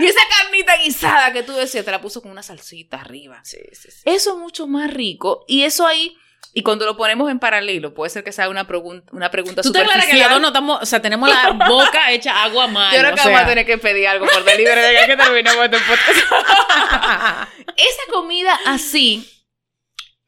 [0.00, 3.40] Y esa carnita guisada que tú decías, te la puso con una salsita arriba.
[3.42, 4.02] Sí, sí, sí.
[4.04, 6.16] Eso es mucho más rico y eso ahí,
[6.54, 9.70] y cuando lo ponemos en paralelo, puede ser que sea una, pregun- una pregunta Tú
[9.70, 10.30] te aclaras que las superficial.
[10.32, 12.92] dos no estamos, o sea, tenemos la boca hecha agua mal.
[12.94, 13.30] Yo creo o que sea.
[13.30, 16.18] vamos a tener que pedir algo por delivery de que terminemos este podcast.
[17.76, 19.28] Esa comida así,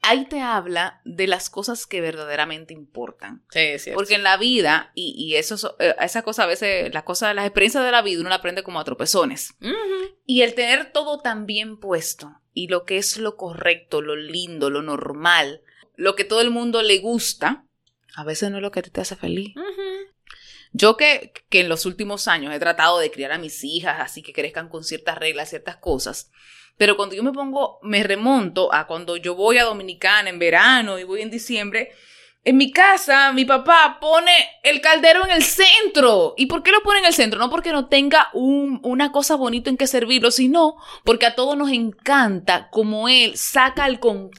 [0.03, 3.43] ahí te habla de las cosas que verdaderamente importan.
[3.49, 3.91] Sí, sí.
[3.93, 7.35] Porque en la vida, y, y eso, so- eh, esa cosa a veces, las cosas,
[7.35, 9.55] las experiencias de la vida, uno la aprende como a tropezones.
[10.25, 14.69] Y el tener todo tan bien puesto y lo que es lo correcto, lo lindo,
[14.69, 15.61] lo normal,
[16.01, 17.65] lo que todo el mundo le gusta,
[18.15, 19.53] a veces no es lo que a ti te hace feliz.
[20.73, 24.21] Yo que, que en los últimos años he tratado de criar a mis hijas así
[24.23, 26.31] que crezcan con ciertas reglas, ciertas cosas,
[26.77, 30.97] pero cuando yo me pongo, me remonto a cuando yo voy a Dominicana en verano
[30.97, 31.91] y voy en diciembre,
[32.43, 34.31] en mi casa, mi papá pone
[34.63, 36.33] el caldero en el centro.
[36.37, 37.37] ¿Y por qué lo pone en el centro?
[37.37, 41.55] No porque no tenga un- una cosa bonita en que servirlo, sino porque a todos
[41.55, 44.31] nos encanta como él saca el concón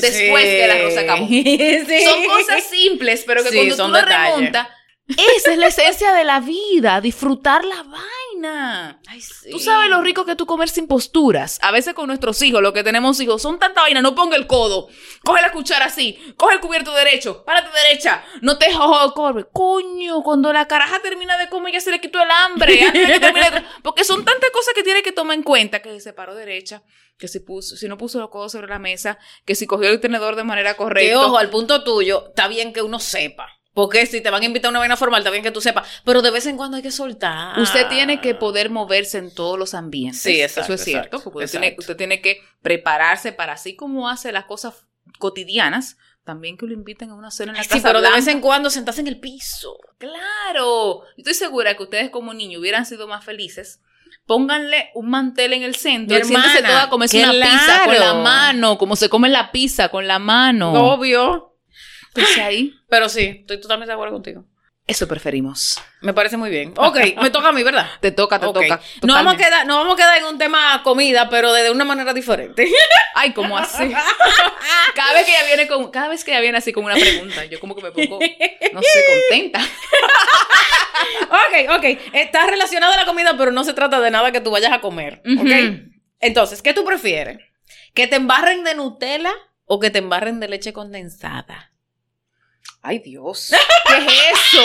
[0.00, 1.26] después que el arroz se acabó.
[1.28, 2.04] Sí.
[2.04, 4.34] Son cosas simples, pero que Sí, cuando tú lo detalles.
[4.36, 4.68] remontas,
[5.08, 9.00] esa es la esencia de la vida, disfrutar la vaina.
[9.08, 9.50] Ay, sí.
[9.50, 11.58] Tú sabes lo rico que tú comer sin posturas.
[11.62, 14.02] A veces con nuestros hijos, los que tenemos hijos, son tanta vaina.
[14.02, 14.88] No ponga el codo.
[15.24, 16.18] Coge la cuchara así.
[16.36, 17.42] Coge el cubierto derecho.
[17.44, 18.22] Párate derecha.
[18.42, 18.66] No te
[19.14, 19.46] corre.
[19.52, 22.82] Coño, cuando la caraja termina de comer ya se le quitó el hambre.
[22.82, 25.80] antes de que termine de- Porque son tantas cosas que tiene que tomar en cuenta.
[25.80, 26.82] Que se paró derecha.
[27.18, 29.18] Que si, puso, si no puso los codos sobre la mesa.
[29.44, 31.18] Que si cogió el tenedor de manera Que correcta.
[31.26, 33.57] ojo, al punto tuyo, está bien que uno sepa.
[33.78, 35.86] Porque si te van a invitar a una vaina formal, está bien que tú sepas.
[36.02, 37.56] Pero de vez en cuando hay que soltar.
[37.60, 40.20] Usted tiene que poder moverse en todos los ambientes.
[40.20, 41.22] Sí, exacto, Eso es cierto.
[41.22, 41.80] porque usted tiene, exacto.
[41.82, 44.74] usted tiene que prepararse para así como hace las cosas
[45.20, 48.26] cotidianas, también que lo inviten a una cena en la Sí, casa pero de vez
[48.26, 49.78] en cuando sentarse en el piso.
[49.98, 51.02] Claro.
[51.16, 53.80] Yo estoy segura que ustedes como niños hubieran sido más felices.
[54.26, 58.14] Pónganle un mantel en el centro y siéntese toda a comerse una pizza con la
[58.14, 60.72] mano, como se come la pizza con la mano.
[60.72, 61.47] Obvio.
[62.40, 64.44] Ahí Pero sí, estoy totalmente de acuerdo contigo.
[64.88, 65.78] Eso preferimos.
[66.00, 66.72] Me parece muy bien.
[66.74, 67.86] Ok, me toca a mí, ¿verdad?
[68.00, 68.80] Te toca, te toca.
[69.02, 71.84] Nos vamos, a quedar, nos vamos a quedar en un tema comida, pero de una
[71.84, 72.66] manera diferente.
[73.14, 73.92] Ay, ¿cómo así?
[74.94, 77.44] cada vez que ella viene con, cada vez que ella viene así con una pregunta,
[77.44, 79.60] yo como que me pongo, no sé, contenta.
[81.28, 81.84] ok, ok.
[82.14, 84.80] Está relacionado a la comida, pero no se trata de nada que tú vayas a
[84.80, 85.20] comer.
[85.38, 85.50] Ok.
[86.20, 87.40] Entonces, ¿qué tú prefieres?
[87.92, 89.34] ¿Que te embarren de Nutella
[89.66, 91.67] o que te embarren de leche condensada?
[92.82, 93.50] Ay, Dios.
[93.86, 94.62] ¿Qué es eso?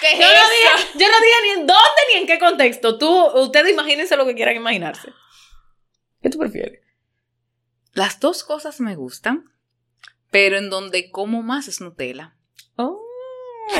[0.00, 0.48] ¿Qué es Yo no, eso?
[0.50, 2.98] dije, yo no dije ni en dónde ni en qué contexto.
[2.98, 5.12] Tú, ustedes imagínense lo que quieran imaginarse.
[6.22, 6.80] ¿Qué tú prefieres?
[7.92, 9.50] Las dos cosas me gustan,
[10.30, 12.36] pero en donde como más es Nutella.
[12.76, 13.02] Oh.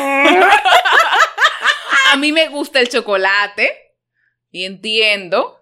[2.13, 3.95] A mí me gusta el chocolate
[4.51, 5.61] y entiendo,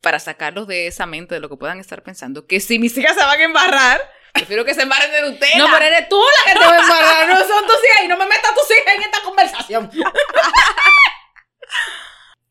[0.00, 3.14] para sacarlos de esa mente de lo que puedan estar pensando, que si mis hijas
[3.14, 4.00] se van a embarrar,
[4.32, 5.58] prefiero que se embarren de Nutella.
[5.58, 8.08] No, pero eres tú la que te va a embarrar, no son tus hijas y
[8.08, 9.90] no me metas tus hijas en esta conversación.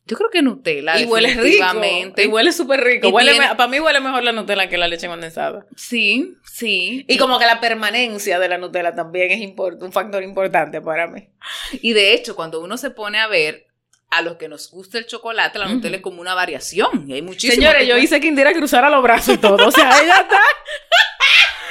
[0.06, 1.82] Yo creo que Nutella, y huele rico.
[2.18, 3.10] Y huele súper rico.
[3.10, 5.68] Huele tiene- para mí huele mejor la Nutella que la leche condensada.
[5.76, 7.06] Sí, sí.
[7.08, 11.30] Y como que la permanencia de la Nutella también es un factor importante para mí.
[11.74, 13.68] Y de hecho, cuando uno se pone a ver
[14.10, 15.68] a los que nos gusta el chocolate, la.
[15.68, 17.06] Nutella es como una variación.
[17.08, 17.54] Y hay muchísimos.
[17.64, 19.68] Señores, yo hice que Indira cruzara los brazos y todo.
[19.68, 20.40] O sea, ella está.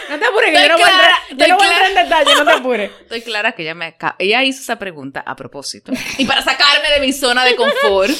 [0.09, 1.89] No te apures, que yo no voy a entrar, yo no voy a entrar clara.
[1.89, 2.91] en detalle, no te apures.
[3.03, 5.93] Estoy clara que ella me acaba- ella hizo esa pregunta a propósito.
[6.19, 8.11] Y para sacarme de mi zona de confort.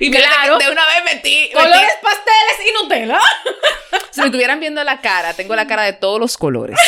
[0.00, 0.56] Y Claro.
[0.56, 3.20] de una vez metí, metí- Colores, pasteles y Nutella.
[4.10, 6.78] Si me estuvieran viendo la cara, tengo la cara de todos los colores.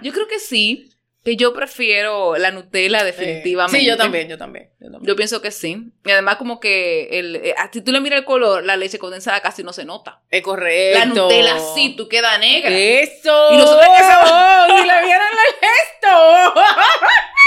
[0.00, 0.90] yo creo que sí,
[1.24, 3.78] que yo prefiero la Nutella definitivamente.
[3.78, 4.70] Sí, yo también, yo también.
[4.80, 5.06] Yo también.
[5.06, 5.92] Yo pienso que sí.
[6.04, 9.40] Y además como que el, eh, si tú le miras el color, la leche condensada
[9.40, 10.20] casi no se nota.
[10.30, 10.98] Es correcto.
[10.98, 12.70] La Nutella sí, tú queda negra.
[12.70, 13.52] Eso.
[13.52, 14.02] Y nosotros que
[14.82, 16.54] Y le vieron el gesto.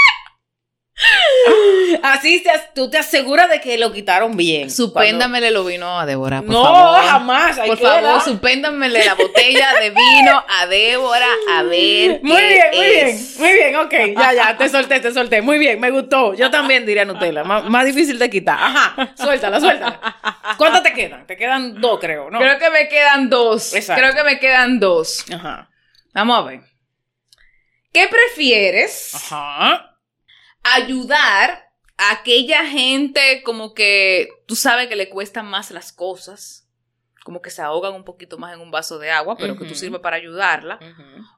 [2.02, 4.70] Así te, tú te aseguras de que lo quitaron bien.
[4.70, 7.04] Supéndamele lo vino a Débora, por no, favor.
[7.04, 7.58] jamás.
[7.58, 8.00] Por queda.
[8.00, 13.28] favor, supéndamele la botella de vino a Débora a ver Muy qué bien, muy bien,
[13.38, 16.34] muy bien, ok, ya, ya, te solté, te solté, muy bien, me gustó.
[16.34, 18.58] Yo también diría Nutella, más, más difícil de quitar.
[18.58, 20.00] Ajá, suéltala, suéltala.
[20.56, 21.26] ¿Cuántas te quedan?
[21.26, 22.38] Te quedan dos, creo, ¿no?
[22.38, 23.74] Creo que me quedan dos.
[23.74, 24.00] Exacto.
[24.02, 25.24] Creo que me quedan dos.
[25.32, 25.68] Ajá.
[26.14, 26.60] Vamos a ver.
[27.92, 29.14] ¿Qué prefieres?
[29.14, 29.95] Ajá.
[30.74, 36.68] Ayudar a aquella gente como que tú sabes que le cuestan más las cosas,
[37.24, 39.72] como que se ahogan un poquito más en un vaso de agua, pero que tú
[39.72, 39.80] Ujú.
[39.80, 40.78] sirves para ayudarla.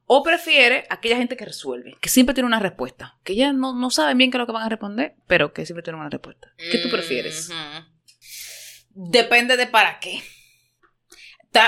[0.06, 3.90] O prefiere aquella gente que resuelve, que siempre tiene una respuesta, que ya no, no
[3.90, 6.52] saben bien qué es lo que van a responder, pero que siempre tienen una respuesta.
[6.56, 7.50] ¿Qué tú prefieres?
[8.90, 10.22] Depende de para qué.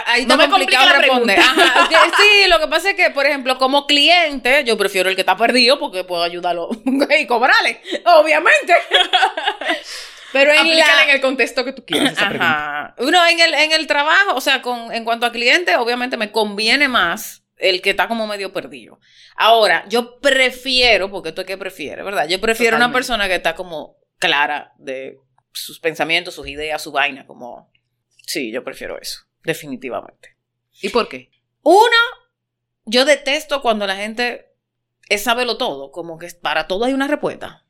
[0.07, 1.37] Ahí No está me complicado complica responder.
[1.39, 1.73] pregunta.
[1.73, 5.15] Ajá, que- Sí, lo que pasa es que, por ejemplo, como cliente, yo prefiero el
[5.15, 6.69] que está perdido porque puedo ayudarlo
[7.19, 8.75] y cobrarle, obviamente.
[10.33, 11.05] Pero en Aplícala la...
[11.05, 12.29] en el contexto que tú quieras esa.
[12.29, 12.95] Ajá.
[12.99, 16.31] Uno en el, en el trabajo, o sea, con, en cuanto a cliente, obviamente me
[16.31, 19.01] conviene más el que está como medio perdido.
[19.35, 22.29] Ahora, yo prefiero, porque tú es que prefieres, ¿verdad?
[22.29, 25.17] Yo prefiero una persona que está como clara de
[25.53, 27.73] sus pensamientos, sus ideas, su vaina, como...
[28.25, 30.37] Sí, yo prefiero eso, definitivamente.
[30.83, 31.31] ¿Y por qué?
[31.63, 31.97] Uno,
[32.85, 34.55] yo detesto cuando la gente
[35.09, 37.67] es sábelo todo, como que para todo hay una respuesta.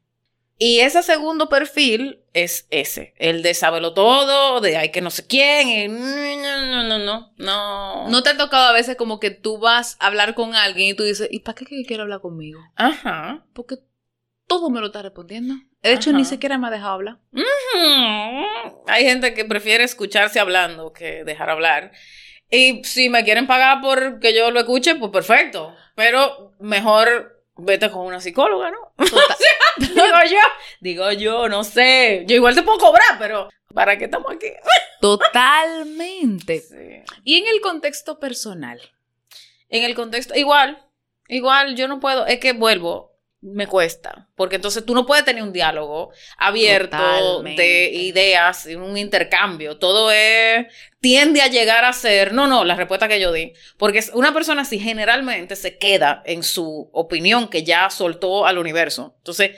[0.62, 5.27] Y ese segundo perfil es ese, el de sábelo todo, de hay que no sé
[5.27, 8.09] quién, y no, no, no, no, no.
[8.11, 10.95] ¿No te ha tocado a veces como que tú vas a hablar con alguien y
[10.95, 12.61] tú dices, ¿y para qué que quiere hablar conmigo?
[12.77, 13.47] Ajá.
[13.55, 13.77] Porque
[14.47, 15.55] todo me lo está respondiendo.
[15.83, 16.18] De hecho, Ajá.
[16.18, 17.18] ni siquiera me ha dejado hablar.
[18.87, 21.93] Hay gente que prefiere escucharse hablando que dejar hablar.
[22.51, 25.74] Y si me quieren pagar por que yo lo escuche, pues perfecto.
[25.95, 28.93] Pero mejor vete con una psicóloga, ¿no?
[29.78, 30.39] digo yo,
[30.81, 32.24] digo yo, no sé.
[32.26, 34.49] Yo igual te puedo cobrar, pero ¿para qué estamos aquí?
[35.01, 36.61] Totalmente.
[36.61, 37.03] Sí.
[37.24, 38.81] Y en el contexto personal.
[39.68, 40.85] En el contexto, igual,
[41.28, 43.10] igual yo no puedo, es que vuelvo,
[43.43, 47.62] me cuesta, porque entonces tú no puedes tener un diálogo abierto Totalmente.
[47.62, 50.66] de ideas, un intercambio, todo es,
[51.01, 54.62] tiende a llegar a ser, no, no, la respuesta que yo di, porque una persona
[54.62, 59.53] así generalmente se queda en su opinión que ya soltó al universo, entonces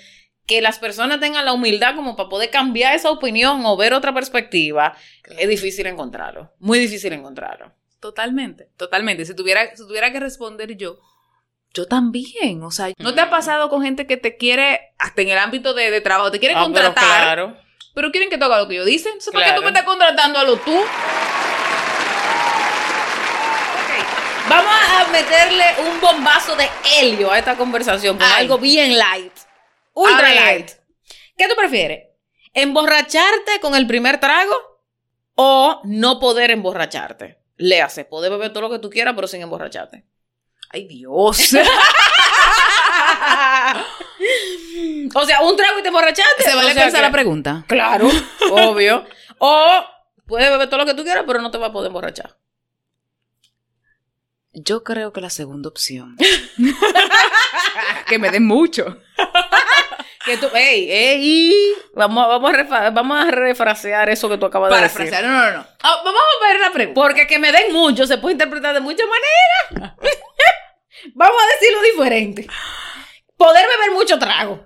[0.47, 4.15] que las personas tengan la humildad como para poder cambiar esa opinión o ver otra
[4.15, 4.97] perspectiva,
[5.39, 7.73] es difícil encontrarlo, muy difícil encontrarlo.
[8.01, 9.25] Totalmente, totalmente.
[9.25, 10.99] Si tuviera, si tuviera que responder yo,
[11.75, 12.63] yo también.
[12.63, 15.75] O sea, ¿no te ha pasado con gente que te quiere, hasta en el ámbito
[15.75, 17.57] de, de trabajo, te quiere Ah, pero contratar, claro.
[17.95, 19.13] pero quieren que tú hagas lo que yo dicen?
[19.13, 19.73] Entonces, ¿para qué tú Claro.
[19.73, 20.81] me estás contratando a lo tú?
[24.49, 26.69] Vamos a meterle un bombazo de
[26.99, 28.43] helio a esta conversación con Ay.
[28.43, 29.33] algo bien light.
[29.95, 30.71] ultra light.
[31.37, 32.09] ¿Qué tú prefieres?
[32.53, 34.55] ¿Emborracharte con el primer trago
[35.37, 37.39] o no poder emborracharte?
[37.57, 40.05] Léase, poder beber todo lo que tú quieras, pero sin emborracharte.
[40.73, 41.55] Ay, Dios.
[45.15, 46.43] o sea, un trago y te emborrachaste.
[46.45, 47.65] ¿Se vale O sea pensar que- la pregunta?
[47.69, 48.09] Claro,
[48.51, 49.05] obvio.
[49.39, 49.85] O
[50.27, 52.37] puedes beber todo lo que tú quieras, pero no te vas a poder emborrachar.
[54.55, 56.17] Yo creo que la segunda opción.
[58.07, 58.99] que me den mucho.
[60.27, 61.55] Que tú, ey, ey,
[61.95, 65.09] vamos, vamos, a vamos a refrasear eso que tú acabas de decir.
[65.09, 65.25] frasear.
[65.25, 65.67] No, no, no.
[65.83, 67.01] Ah, vamos a ver la pregunta.
[67.01, 69.97] Porque que me den mucho se puede interpretar de muchas maneras.
[71.15, 72.47] Vamos a decirlo diferente.
[73.37, 74.65] Poder beber mucho trago.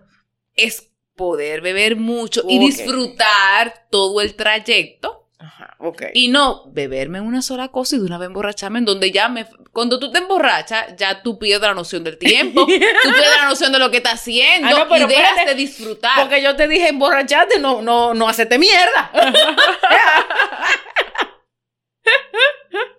[0.55, 5.28] Es poder beber mucho y disfrutar todo el trayecto.
[5.39, 6.03] Ajá, ok.
[6.14, 9.47] Y no beberme una sola cosa y de una vez emborracharme en donde ya me...
[9.72, 13.72] Cuando tú te emborrachas, ya tú pierdes la noción del tiempo, tú pierdes la noción
[13.72, 15.51] de lo que estás haciendo Ah, no, pero y dejas espérate.
[15.51, 16.20] de disfrutar.
[16.20, 19.11] Porque yo te dije emborracharte, no, no, no hacerte mierda.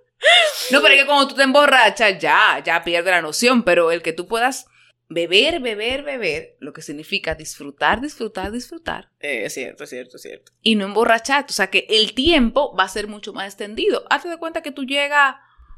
[0.71, 4.01] No, pero es que cuando tú te emborrachas, ya, ya pierdes la noción, pero el
[4.01, 4.65] que tú puedas
[5.09, 10.21] beber, beber, beber, lo que significa disfrutar, disfrutar, disfrutar Eh, es cierto, es cierto, es
[10.21, 10.51] cierto.
[10.61, 11.51] y no emborracharte.
[11.51, 14.05] O sea que el tiempo va a ser mucho más extendido.
[14.09, 15.35] Hazte de cuenta que tú llegas,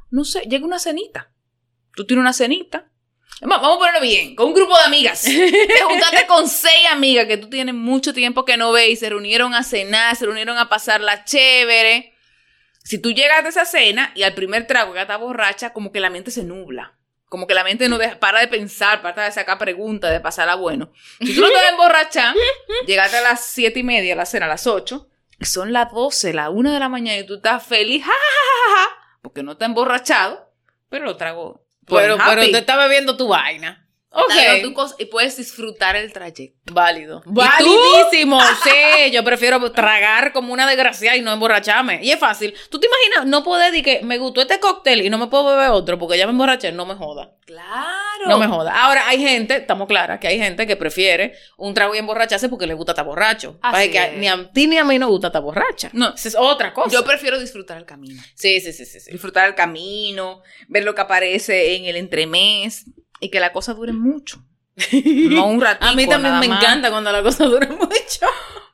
[0.09, 1.31] no sé, llega una cenita.
[1.95, 2.91] Tú tienes una cenita.
[3.43, 5.21] Va- Vamos a ponerlo bien, con un grupo de amigas.
[5.23, 9.09] Te juntaste con seis amigas que tú tienes mucho tiempo que no ves y se
[9.09, 12.13] reunieron a cenar, se reunieron a pasarla chévere.
[12.89, 15.99] Si tú llegas a esa cena y al primer trago ya está borracha, como que
[15.99, 16.97] la mente se nubla.
[17.25, 20.55] Como que la mente no deja, para de pensar, para de sacar preguntas, de pasarla
[20.55, 20.91] bueno.
[21.19, 22.35] Si tú no te vas a emborrachar,
[22.87, 25.93] llegaste a las siete y media a la cena, a las ocho, y son las
[25.93, 29.17] doce, la una de la mañana y tú estás feliz, ja, ja, ja, ja, ja,
[29.21, 30.51] porque no te has emborrachado,
[30.89, 31.63] pero lo trago.
[31.85, 33.87] Pero, pues, pero te está bebiendo tu vaina.
[34.11, 34.31] Ok.
[34.33, 36.73] Trago tu cosa y puedes disfrutar el trayecto.
[36.73, 37.21] Válido.
[37.25, 38.39] Validísimo.
[38.63, 41.99] Sí, yo prefiero tragar como una desgraciada y no emborracharme.
[42.03, 42.53] Y es fácil.
[42.69, 43.27] ¿Tú te imaginas?
[43.29, 46.17] No puedo decir que me gustó este cóctel y no me puedo beber otro porque
[46.17, 46.71] ya me emborraché.
[46.71, 47.35] No me joda.
[47.45, 48.27] Claro.
[48.27, 48.83] No me joda.
[48.83, 52.67] Ahora, hay gente, estamos claras, que hay gente que prefiere un trago y emborracharse porque
[52.67, 53.57] le gusta estar borracho.
[53.61, 54.19] Así Para que es.
[54.19, 55.89] ni a ti ni a mí nos gusta estar borracha.
[55.93, 56.13] No.
[56.13, 56.89] Esa es otra cosa.
[56.91, 58.21] Yo prefiero disfrutar el camino.
[58.35, 58.99] sí, sí, sí, sí.
[58.99, 59.11] sí.
[59.11, 62.85] Disfrutar el camino, ver lo que aparece en el entremés
[63.19, 64.43] y que la cosa dure mucho.
[64.93, 65.85] No un ratito.
[65.87, 68.25] A mí también me encanta cuando la cosa dura mucho.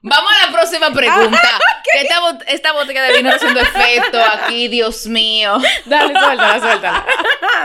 [0.01, 1.41] Vamos a la próxima pregunta.
[1.91, 5.57] que esta, bot- esta botella de vino haciendo efecto aquí, Dios mío.
[5.85, 7.05] Dale, suéltala, suéltala.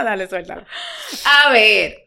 [0.03, 0.65] Dale, suéltala.
[1.45, 1.97] A ver,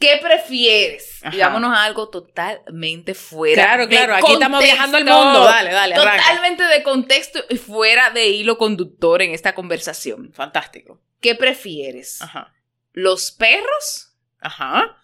[0.00, 1.20] ¿qué prefieres?
[1.22, 1.36] Ajá.
[1.38, 3.62] Vámonos a algo totalmente fuera.
[3.62, 5.44] Claro, de claro, aquí estamos viajando al mundo.
[5.44, 6.22] Dale, dale, arranca.
[6.24, 10.32] Totalmente de contexto y fuera de hilo conductor en esta conversación.
[10.32, 11.00] Fantástico.
[11.20, 12.20] ¿Qué prefieres?
[12.20, 12.52] Ajá.
[12.92, 14.07] ¿Los perros
[14.40, 14.96] Ajá.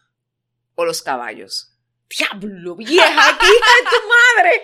[0.74, 1.70] o los caballos?
[2.08, 4.62] Diablo, vieja, ¿qué hija de tu madre?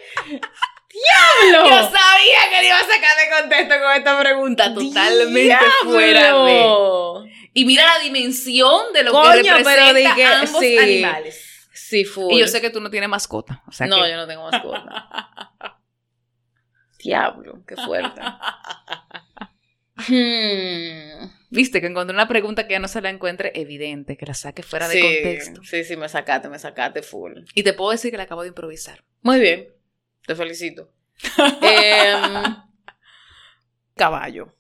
[0.90, 1.68] Diablo.
[1.68, 4.74] Yo sabía que le iba a sacar de contexto con esta pregunta.
[4.74, 5.68] Totalmente Diablo.
[5.84, 7.30] fuera de.
[7.54, 10.78] Y mira la dimensión de lo Coño, que pero representa di que- ambos sí.
[10.78, 11.68] animales.
[11.72, 12.32] Sí, full.
[12.34, 13.62] Y yo sé que tú no tienes mascota.
[13.66, 15.08] O sea no, que- yo no tengo mascota.
[16.98, 18.20] Diablo, qué fuerte.
[20.08, 21.28] Hmm.
[21.51, 24.62] Viste que encontré una pregunta que ya no se la encuentre evidente, que la saque
[24.62, 25.62] fuera de contexto.
[25.64, 27.32] Sí, sí, me sacaste, me sacaste full.
[27.55, 29.03] Y te puedo decir que la acabo de improvisar.
[29.22, 29.68] Muy bien,
[30.26, 30.92] te felicito.
[31.62, 32.57] Em,
[33.96, 34.55] caballo.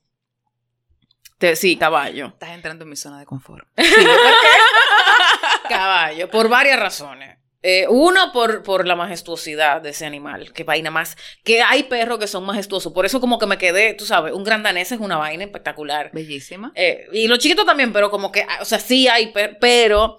[1.38, 2.26] Te- sí, caballo.
[2.26, 3.66] Estás entrando en mi zona de confort.
[5.68, 7.38] Caballo, por varias razones.
[7.62, 10.52] Eh, uno, por, por la majestuosidad de ese animal.
[10.54, 11.16] Qué vaina más.
[11.44, 12.92] Que hay perros que son majestuosos.
[12.92, 16.10] Por eso, como que me quedé, tú sabes, un gran danés es una vaina espectacular.
[16.12, 16.72] Bellísima.
[16.74, 20.16] Eh, y los chiquitos también, pero como que, o sea, sí hay, per- pero,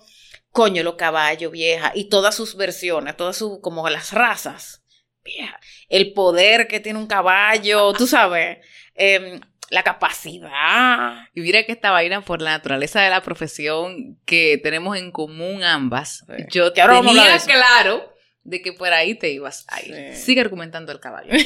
[0.52, 4.84] coño, los caballos, vieja, y todas sus versiones, todas sus, como las razas,
[5.24, 8.60] vieja, el poder que tiene un caballo, tú sabes,
[8.94, 9.42] em,
[9.72, 11.28] la capacidad.
[11.34, 15.64] Y mira que esta vaina, por la naturaleza de la profesión que tenemos en común
[15.64, 16.44] ambas, Sí.
[16.52, 18.14] yo hablar tenía de claro
[18.44, 20.16] de que por ahí te ibas a ir.
[20.16, 20.24] Sí.
[20.24, 21.32] Sigue argumentando el caballo.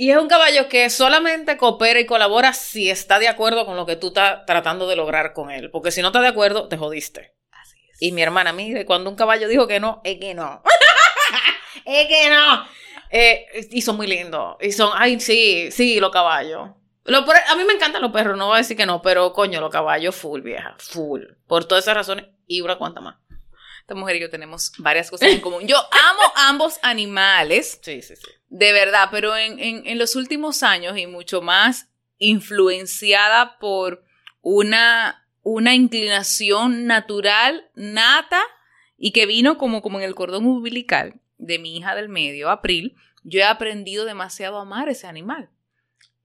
[0.00, 3.84] Y es un caballo que solamente coopera y colabora si está de acuerdo con lo
[3.84, 5.72] que tú estás tratando de lograr con él.
[5.72, 7.34] Porque si no estás de acuerdo, te jodiste.
[7.50, 8.00] Así es.
[8.00, 10.62] Y mi hermana, mire, cuando un caballo dijo que no, es que no.
[11.84, 12.64] es que no.
[13.10, 14.56] Eh, y son muy lindos.
[14.60, 16.70] Y son, ay, sí, sí, los caballos.
[17.04, 19.60] Lo- a mí me encantan los perros, no voy a decir que no, pero coño,
[19.60, 21.22] los caballos full, vieja, full.
[21.46, 23.16] Por todas esas razones y una cuanta más.
[23.80, 25.66] Esta mujer y yo tenemos varias cosas en común.
[25.66, 25.76] Yo
[26.10, 28.22] amo ambos animales, Sí, sí, sí.
[28.48, 31.88] de verdad, pero en, en- en los últimos años y mucho más
[32.18, 34.02] influenciada por
[34.42, 38.40] una, una inclinación natural, nata
[38.98, 42.96] y que vino como, como en el cordón umbilical de mi hija del medio, April,
[43.24, 45.50] yo he aprendido demasiado a amar ese animal.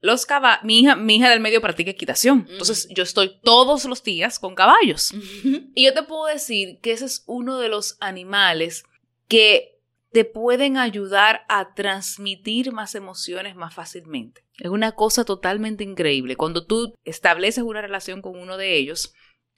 [0.00, 2.46] Los caballos, mi hija, mi hija del medio practica equitación.
[2.50, 5.12] Entonces, yo estoy todos los días con caballos.
[5.74, 8.84] Y yo te puedo decir que ese es uno de los animales
[9.28, 9.80] que
[10.12, 14.44] te pueden ayudar a transmitir más emociones más fácilmente.
[14.58, 16.36] Es una cosa totalmente increíble.
[16.36, 19.12] Cuando tú estableces una relación con uno de ellos,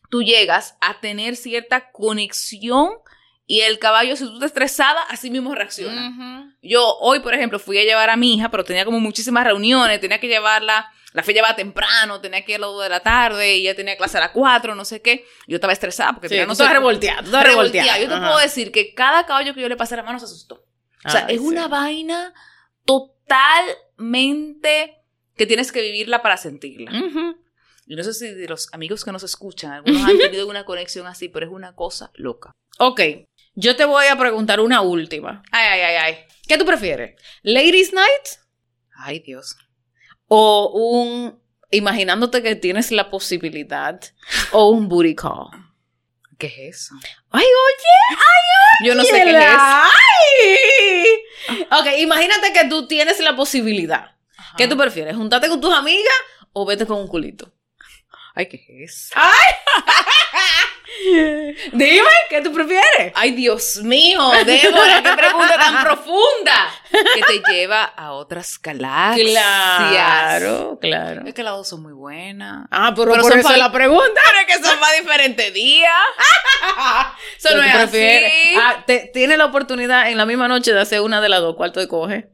[0.09, 2.89] tú llegas a tener cierta conexión
[3.47, 6.53] y el caballo, si tú estás estresada, así mismo reacciona.
[6.63, 10.01] Yo hoy, por ejemplo, fui a llevar a mi hija, pero tenía como muchísimas reuniones,
[10.01, 12.89] tenía que llevarla, la fui a llevar temprano, tenía que ir a las 2 de
[12.89, 15.25] la tarde, y ella tenía clase a las 4, no sé qué.
[15.47, 16.69] Yo estaba estresada porque tenía, no sé.
[16.69, 18.01] revolteada, estaba revolteada.
[18.01, 20.65] Yo te puedo decir que cada caballo que yo le pasé la mano se asustó.
[21.05, 22.35] O sea, es una vaina
[22.85, 24.97] totalmente
[25.37, 26.91] que tienes que vivirla para sentirla.
[27.89, 31.07] Yo no sé si de los amigos que nos escuchan, algunos han tenido una conexión
[31.07, 32.51] así, pero es una cosa loca.
[32.79, 33.01] Ok,
[33.57, 35.43] yo te voy a preguntar una última.
[35.51, 36.19] Ay, ay, ay, ay.
[36.47, 37.21] ¿Qué tú prefieres?
[37.43, 38.41] ¿Ladies Night?
[38.95, 39.57] Ay, Dios.
[40.29, 44.01] ¿O un, imaginándote que tienes la posibilidad,
[44.53, 45.49] o un booty call?
[46.39, 46.95] ¿Qué es eso?
[47.31, 48.89] Ay, oye, ay, oye.
[48.89, 49.57] Yo no sé qué es.
[49.59, 49.97] Ay.
[51.71, 54.17] Ok, imagínate que tú tienes la posibilidad.
[54.59, 55.17] ¿Qué tú prefieres?
[55.17, 56.15] ¿Juntarte con tus amigas
[56.53, 57.53] o vete con un culito?
[58.35, 59.11] Ay, ¿qué es?
[59.15, 59.55] ¡Ay!
[61.73, 63.13] Dime, ¿qué tú prefieres?
[63.15, 69.31] Ay, Dios mío, Débora, qué pregunta tan profunda que te lleva a otras galaxias.
[69.33, 71.23] Claro, claro.
[71.27, 72.67] Es que las dos son muy buenas.
[72.71, 74.21] Ah, pero, por son eso la pregunta.
[74.25, 75.93] Pero es que son para diferentes días.
[77.39, 77.83] Eso no ¿Qué es así.
[77.91, 78.33] prefieres?
[78.59, 81.57] Ah, te- tienes la oportunidad en la misma noche de hacer una de las dos.
[81.57, 82.31] ¿Cuál te coge?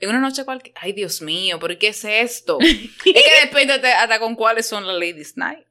[0.00, 0.80] En una noche cualquiera.
[0.82, 2.58] Ay, Dios mío, ¿pero qué es esto?
[2.60, 5.64] es que depende de- hasta con cuáles son las Ladies Night.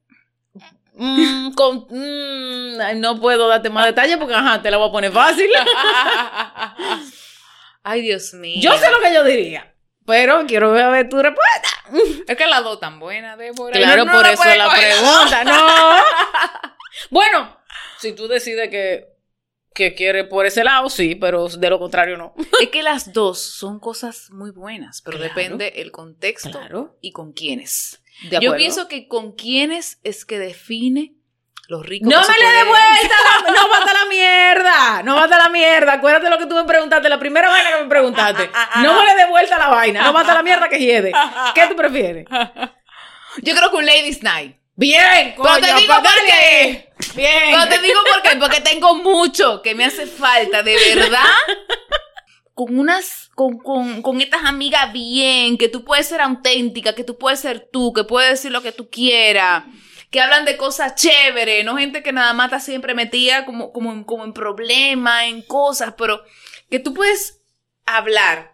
[1.02, 5.10] Mm, con- mm, no puedo darte más detalles porque ajá, te la voy a poner
[5.10, 5.48] fácil.
[7.82, 8.60] Ay, Dios mío.
[8.60, 9.74] yo sé lo que yo diría,
[10.04, 11.68] pero quiero ver, tu respuesta.
[12.28, 13.72] Es que las dos tan buenas, Débora.
[13.78, 15.58] Claro, No, por eso la coger pregunta, no.
[17.10, 17.56] bueno,
[17.98, 19.08] si tú decides que,
[19.74, 22.34] que quieres por ese lado, sí, pero de lo contrario no.
[22.60, 25.34] Es que las dos son cosas muy buenas, pero Claro.
[25.34, 26.98] depende el contexto Claro.
[27.00, 27.99] y con quiénes.
[28.40, 31.14] Yo pienso que con quiénes es que define
[31.68, 32.08] los ricos.
[32.12, 33.14] No me le dé vuelta,
[33.46, 35.92] la- no bata la mierda, no bata la mierda.
[35.94, 38.50] Acuérdate lo que tú me preguntaste, la primera vaina que me preguntaste.
[38.82, 41.12] No me le dé vuelta la vaina, no bata la mierda que hiede.
[41.54, 42.26] ¿Qué tú prefieres?
[43.42, 44.56] Yo creo que un Ladies Night.
[44.74, 46.90] Bien, Pero te digo por qué.
[47.14, 47.38] Bien.
[47.52, 51.22] Pero te digo por qué, porque tengo mucho que me hace falta, de verdad.
[52.54, 57.16] Con unas, con, con, con estas amigas bien, que tú puedes ser auténtica, que tú
[57.16, 59.64] puedes ser tú, que puedes decir lo que tú quieras,
[60.10, 64.04] que hablan de cosas chéveres, no gente que nada más está siempre metida como, como,
[64.04, 66.22] como en problemas, en cosas, pero
[66.68, 67.40] que tú puedes
[67.86, 68.49] hablar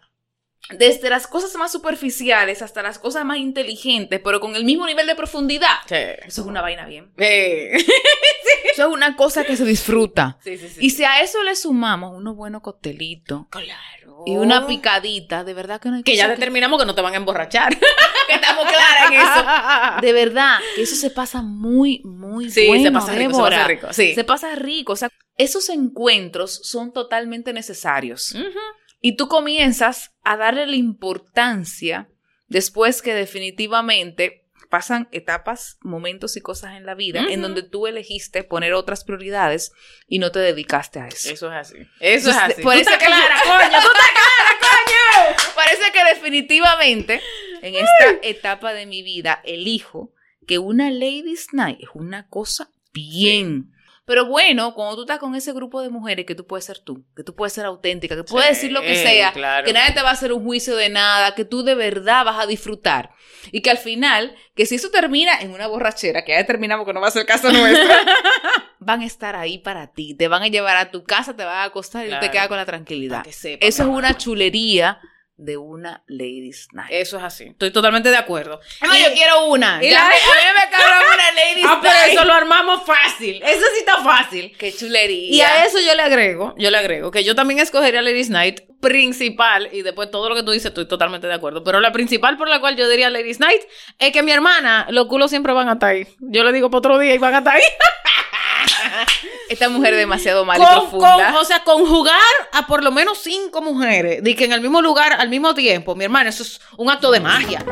[0.71, 5.07] desde las cosas más superficiales hasta las cosas más inteligentes, pero con el mismo nivel
[5.07, 5.77] de profundidad.
[5.87, 5.95] Sí.
[5.95, 7.13] Eso es una vaina bien.
[7.19, 7.77] Eh.
[8.73, 10.39] Eso es una cosa que se disfruta.
[10.43, 10.81] Sí, sí, sí.
[10.81, 14.23] Y si a eso le sumamos unos buenos coctelitos claro.
[14.27, 17.15] y una picadita, de verdad que no hay Que ya determinamos que no te van
[17.15, 17.79] a emborrachar.
[18.27, 20.01] que estamos claras en eso.
[20.03, 23.67] De verdad, que eso se pasa muy, muy Sí, bueno, se pasa rico, se pasa
[23.67, 23.93] rico.
[23.93, 24.15] Sí.
[24.15, 24.93] Se pasa rico.
[24.93, 28.33] O sea, esos encuentros son totalmente necesarios.
[28.33, 28.59] Ujú.
[29.01, 32.09] Y tú comienzas a darle la importancia
[32.49, 38.43] después que definitivamente pasan etapas, momentos y cosas en la vida en donde tú elegiste
[38.43, 39.71] poner otras prioridades
[40.09, 41.31] y no te dedicaste a eso.
[41.31, 41.77] Eso es así.
[42.01, 42.63] Eso es así.
[42.63, 43.81] por Tú eso estás que- clara, coño.
[43.81, 45.53] Tú estás clara, coño.
[45.55, 47.21] Parece que definitivamente
[47.63, 50.13] en esta etapa de mi vida elijo
[50.49, 53.73] que una ladies night es una cosa bien.
[54.07, 57.05] Pero bueno, cuando tú estás con ese grupo de mujeres que tú puedes ser tú,
[57.17, 59.67] que tú puedes ser auténtica, que puedes decir lo que sea, claro.
[59.67, 62.39] que nadie te va a hacer un juicio de nada, que tú de verdad vas
[62.43, 63.11] a disfrutar.
[63.51, 66.93] Y que al final, que si eso termina en una borrachera, que ya determinamos que
[66.93, 67.89] no va a ser caso nuestro,
[68.79, 71.59] van a estar ahí para ti, te van a llevar a tu casa, te van
[71.59, 72.25] a acostar y Claro.
[72.25, 73.25] te quedas con la tranquilidad.
[73.29, 75.01] Sepa, Eso es una chulería
[75.39, 76.89] de una ladies night.
[76.91, 77.45] Eso es así.
[77.45, 78.59] Estoy totalmente de acuerdo.
[78.83, 79.79] No, Y- yo quiero una.
[79.83, 82.13] y Ya la- me- a mí me cabrón una ladies Ah, pero night.
[82.13, 83.43] eso lo armamos fácil.
[83.43, 84.57] Eso sí está fácil.
[84.59, 85.31] Qué chulería.
[85.35, 88.61] Y a eso yo le agrego, yo le agrego que yo también escogería Ladies Night
[88.81, 92.37] principal, y después todo lo que tú dices estoy totalmente de acuerdo, pero la principal
[92.37, 93.63] por la cual yo diría Ladies Night
[93.99, 96.07] es que mi hermana, los culos siempre van a estar ahí.
[96.21, 97.63] Yo le digo para otro día y van a estar ahí.
[99.49, 101.33] Esta mujer es demasiado mal y profunda.
[101.33, 102.17] con- o sea, conjugar
[102.53, 105.95] a por lo menos cinco mujeres, de que en el mismo lugar, al mismo tiempo,
[105.95, 107.65] mi hermana, eso es un acto de magia.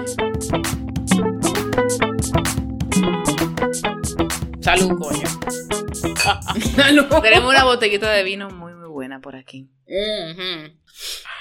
[4.60, 5.28] Salud, coño.
[7.22, 9.68] Tenemos una botellita de vino muy, muy buena por aquí.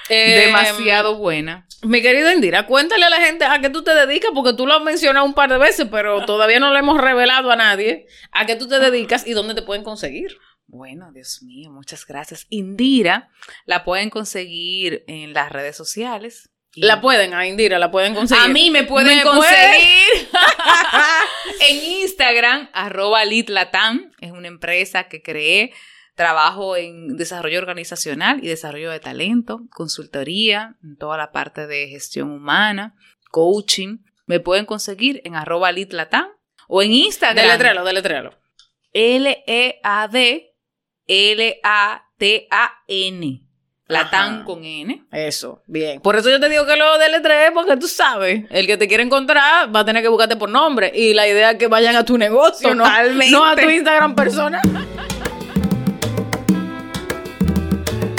[0.10, 1.68] Demasiado buena.
[1.84, 4.74] Mi querida Indira, cuéntale a la gente a qué tú te dedicas, porque tú lo
[4.74, 8.08] has mencionado un par de veces, pero todavía no lo hemos revelado a nadie.
[8.32, 10.38] ¿A qué tú te dedicas y dónde te pueden conseguir?
[10.68, 12.48] Bueno, Dios mío, muchas gracias.
[12.50, 13.30] Indira
[13.66, 16.50] la pueden conseguir en las redes sociales.
[16.76, 18.44] La pueden, a Indira, la pueden conseguir.
[18.44, 20.30] A mí me pueden ¿Me conseguir
[21.70, 24.12] en Instagram, arroba litlatam.
[24.20, 25.72] Es una empresa que creé.
[26.16, 32.30] Trabajo en desarrollo organizacional y desarrollo de talento, consultoría, en toda la parte de gestión
[32.32, 32.96] humana,
[33.32, 33.98] coaching.
[34.26, 36.28] Me pueden conseguir en arroba litlatam
[36.68, 37.46] o en Instagram.
[37.46, 38.38] Deletréalo, deletréalo.
[38.94, 40.54] L-E-A-D
[42.16, 43.40] L-A-T-A-N.
[43.86, 44.46] Latán Ajá.
[44.46, 45.06] con N.
[45.12, 46.00] Eso, bien.
[46.00, 49.04] Por eso yo te digo que lo deletré, porque tú sabes, el que te quiere
[49.04, 50.92] encontrar va a tener que buscarte por nombre.
[50.96, 53.32] Y la idea es que vayan a tu negocio, Totalmente.
[53.32, 54.62] no a tu Instagram persona.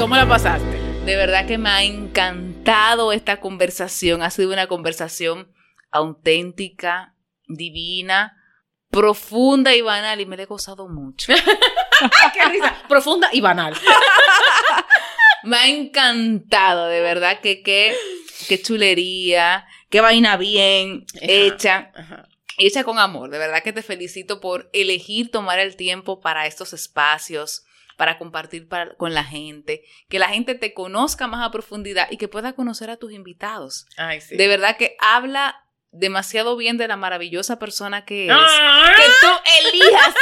[0.05, 0.77] ¿Cómo la pasaste?
[1.07, 4.21] De verdad que me ha encantado esta conversación.
[4.21, 5.51] Ha sido una conversación
[5.91, 7.15] auténtica,
[7.49, 8.37] divina,
[8.91, 11.33] profunda y banal y me la he gozado mucho.
[12.35, 12.77] ¡Qué risa!
[12.87, 13.75] Profunda y banal.
[15.45, 17.97] Me ha encantado, de verdad que qué,
[18.47, 21.19] qué chulería, qué vaina bien Ajá.
[21.23, 21.93] hecha.
[21.95, 22.29] Ajá.
[22.59, 23.31] y hecha con amor.
[23.31, 27.65] De verdad que te felicito por elegir tomar el tiempo para estos espacios,
[27.97, 32.17] para compartir para- con la gente, que la gente te conozca más a profundidad y
[32.17, 33.87] que pueda conocer a tus invitados.
[33.97, 34.37] Ay, sí.
[34.37, 38.37] De verdad que habla demasiado bien de la maravillosa persona que eres.
[38.39, 38.93] Ah.
[38.97, 40.15] Que tú elijas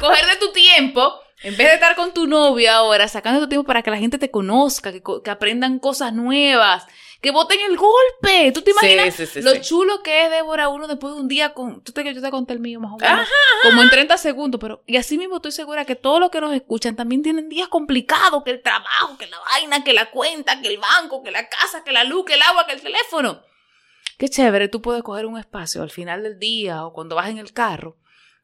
[0.00, 3.66] coger de tu tiempo, en vez de estar con tu novio ahora, sacando tu tiempo
[3.66, 6.86] para que la gente te conozca, que, que aprendan cosas nuevas,
[7.20, 8.52] que voten el golpe.
[8.52, 11.28] ¿Tú te imaginas Sí, sí, sí, lo chulo que es, Débora, uno después de un
[11.28, 11.82] día con...
[11.82, 13.28] Tú te yo te conté el mío más o menos.
[13.62, 14.82] Como en 30 segundos, pero...
[14.86, 18.44] Y así mismo estoy segura que todos los que nos escuchan también tienen días complicados,
[18.44, 21.82] que el trabajo, que la vaina, que la cuenta, que el banco, que la casa,
[21.82, 23.42] que la luz, que el agua, que el teléfono.
[24.16, 27.38] Qué chévere, tú puedes coger un espacio al final del día o cuando vas en
[27.38, 27.96] el carro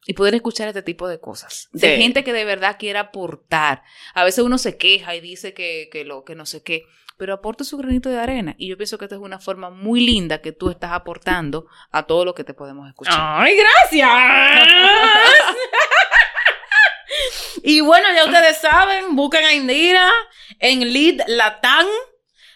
[0.05, 1.69] y poder escuchar este tipo de cosas.
[1.71, 3.83] De gente que de verdad quiera aportar.
[4.13, 6.85] A veces uno se queja y dice que, que lo, que no sé qué,
[7.17, 8.55] pero aporta su granito de arena.
[8.57, 12.03] Y yo pienso que esta es una forma muy linda que tú estás aportando a
[12.03, 13.15] todo lo que te podemos escuchar.
[13.17, 14.67] ¡Ay, gracias!
[17.63, 20.11] y bueno, ya ustedes saben, busquen a Indira
[20.59, 21.87] en Lead Latam.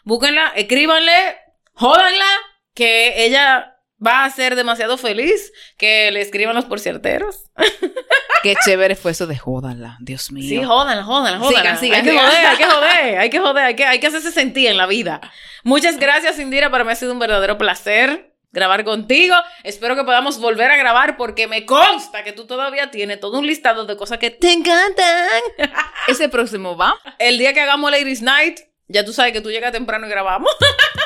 [0.04, 1.38] Búsquenla, escríbanle,
[1.74, 2.26] jódanla,
[2.74, 7.52] que ella va a ser demasiado feliz que le escriban los porcierteros.
[8.44, 10.48] Qué chévere fue eso de jódanla, Dios mío.
[10.48, 11.78] Sí, jódanla, jódanla, jódanla.
[11.78, 14.08] Sigan, sigan, hay que joder, hay que joder, hay que joder, hay que, hay que
[14.08, 15.22] hacerse sentir en la vida.
[15.64, 16.70] Muchas gracias, Indira.
[16.72, 19.36] Para mí ha sido un verdadero placer grabar contigo.
[19.64, 23.48] Espero que podamos volver a grabar porque me consta que tú todavía tienes todo un
[23.48, 25.28] listado de cosas que te encantan.
[26.08, 26.96] Ese próximo va.
[27.20, 30.52] El día que hagamos Ladies Night, ya tú sabes que tú llegas temprano y grabamos.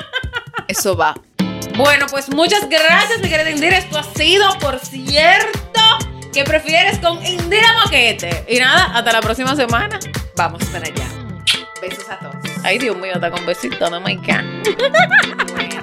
[0.68, 1.16] Eso va.
[1.76, 3.78] Bueno, pues muchas gracias, mi querida Indira.
[3.78, 5.82] Esto ha sido, por cierto,
[6.34, 8.46] que prefieres con Indira Moquete.
[8.50, 10.00] Y nada, hasta la próxima semana.
[10.36, 11.08] Vamos para allá.
[11.82, 12.36] Besos a todos.
[12.64, 15.83] Ay, Dios mío, está con besito, no God.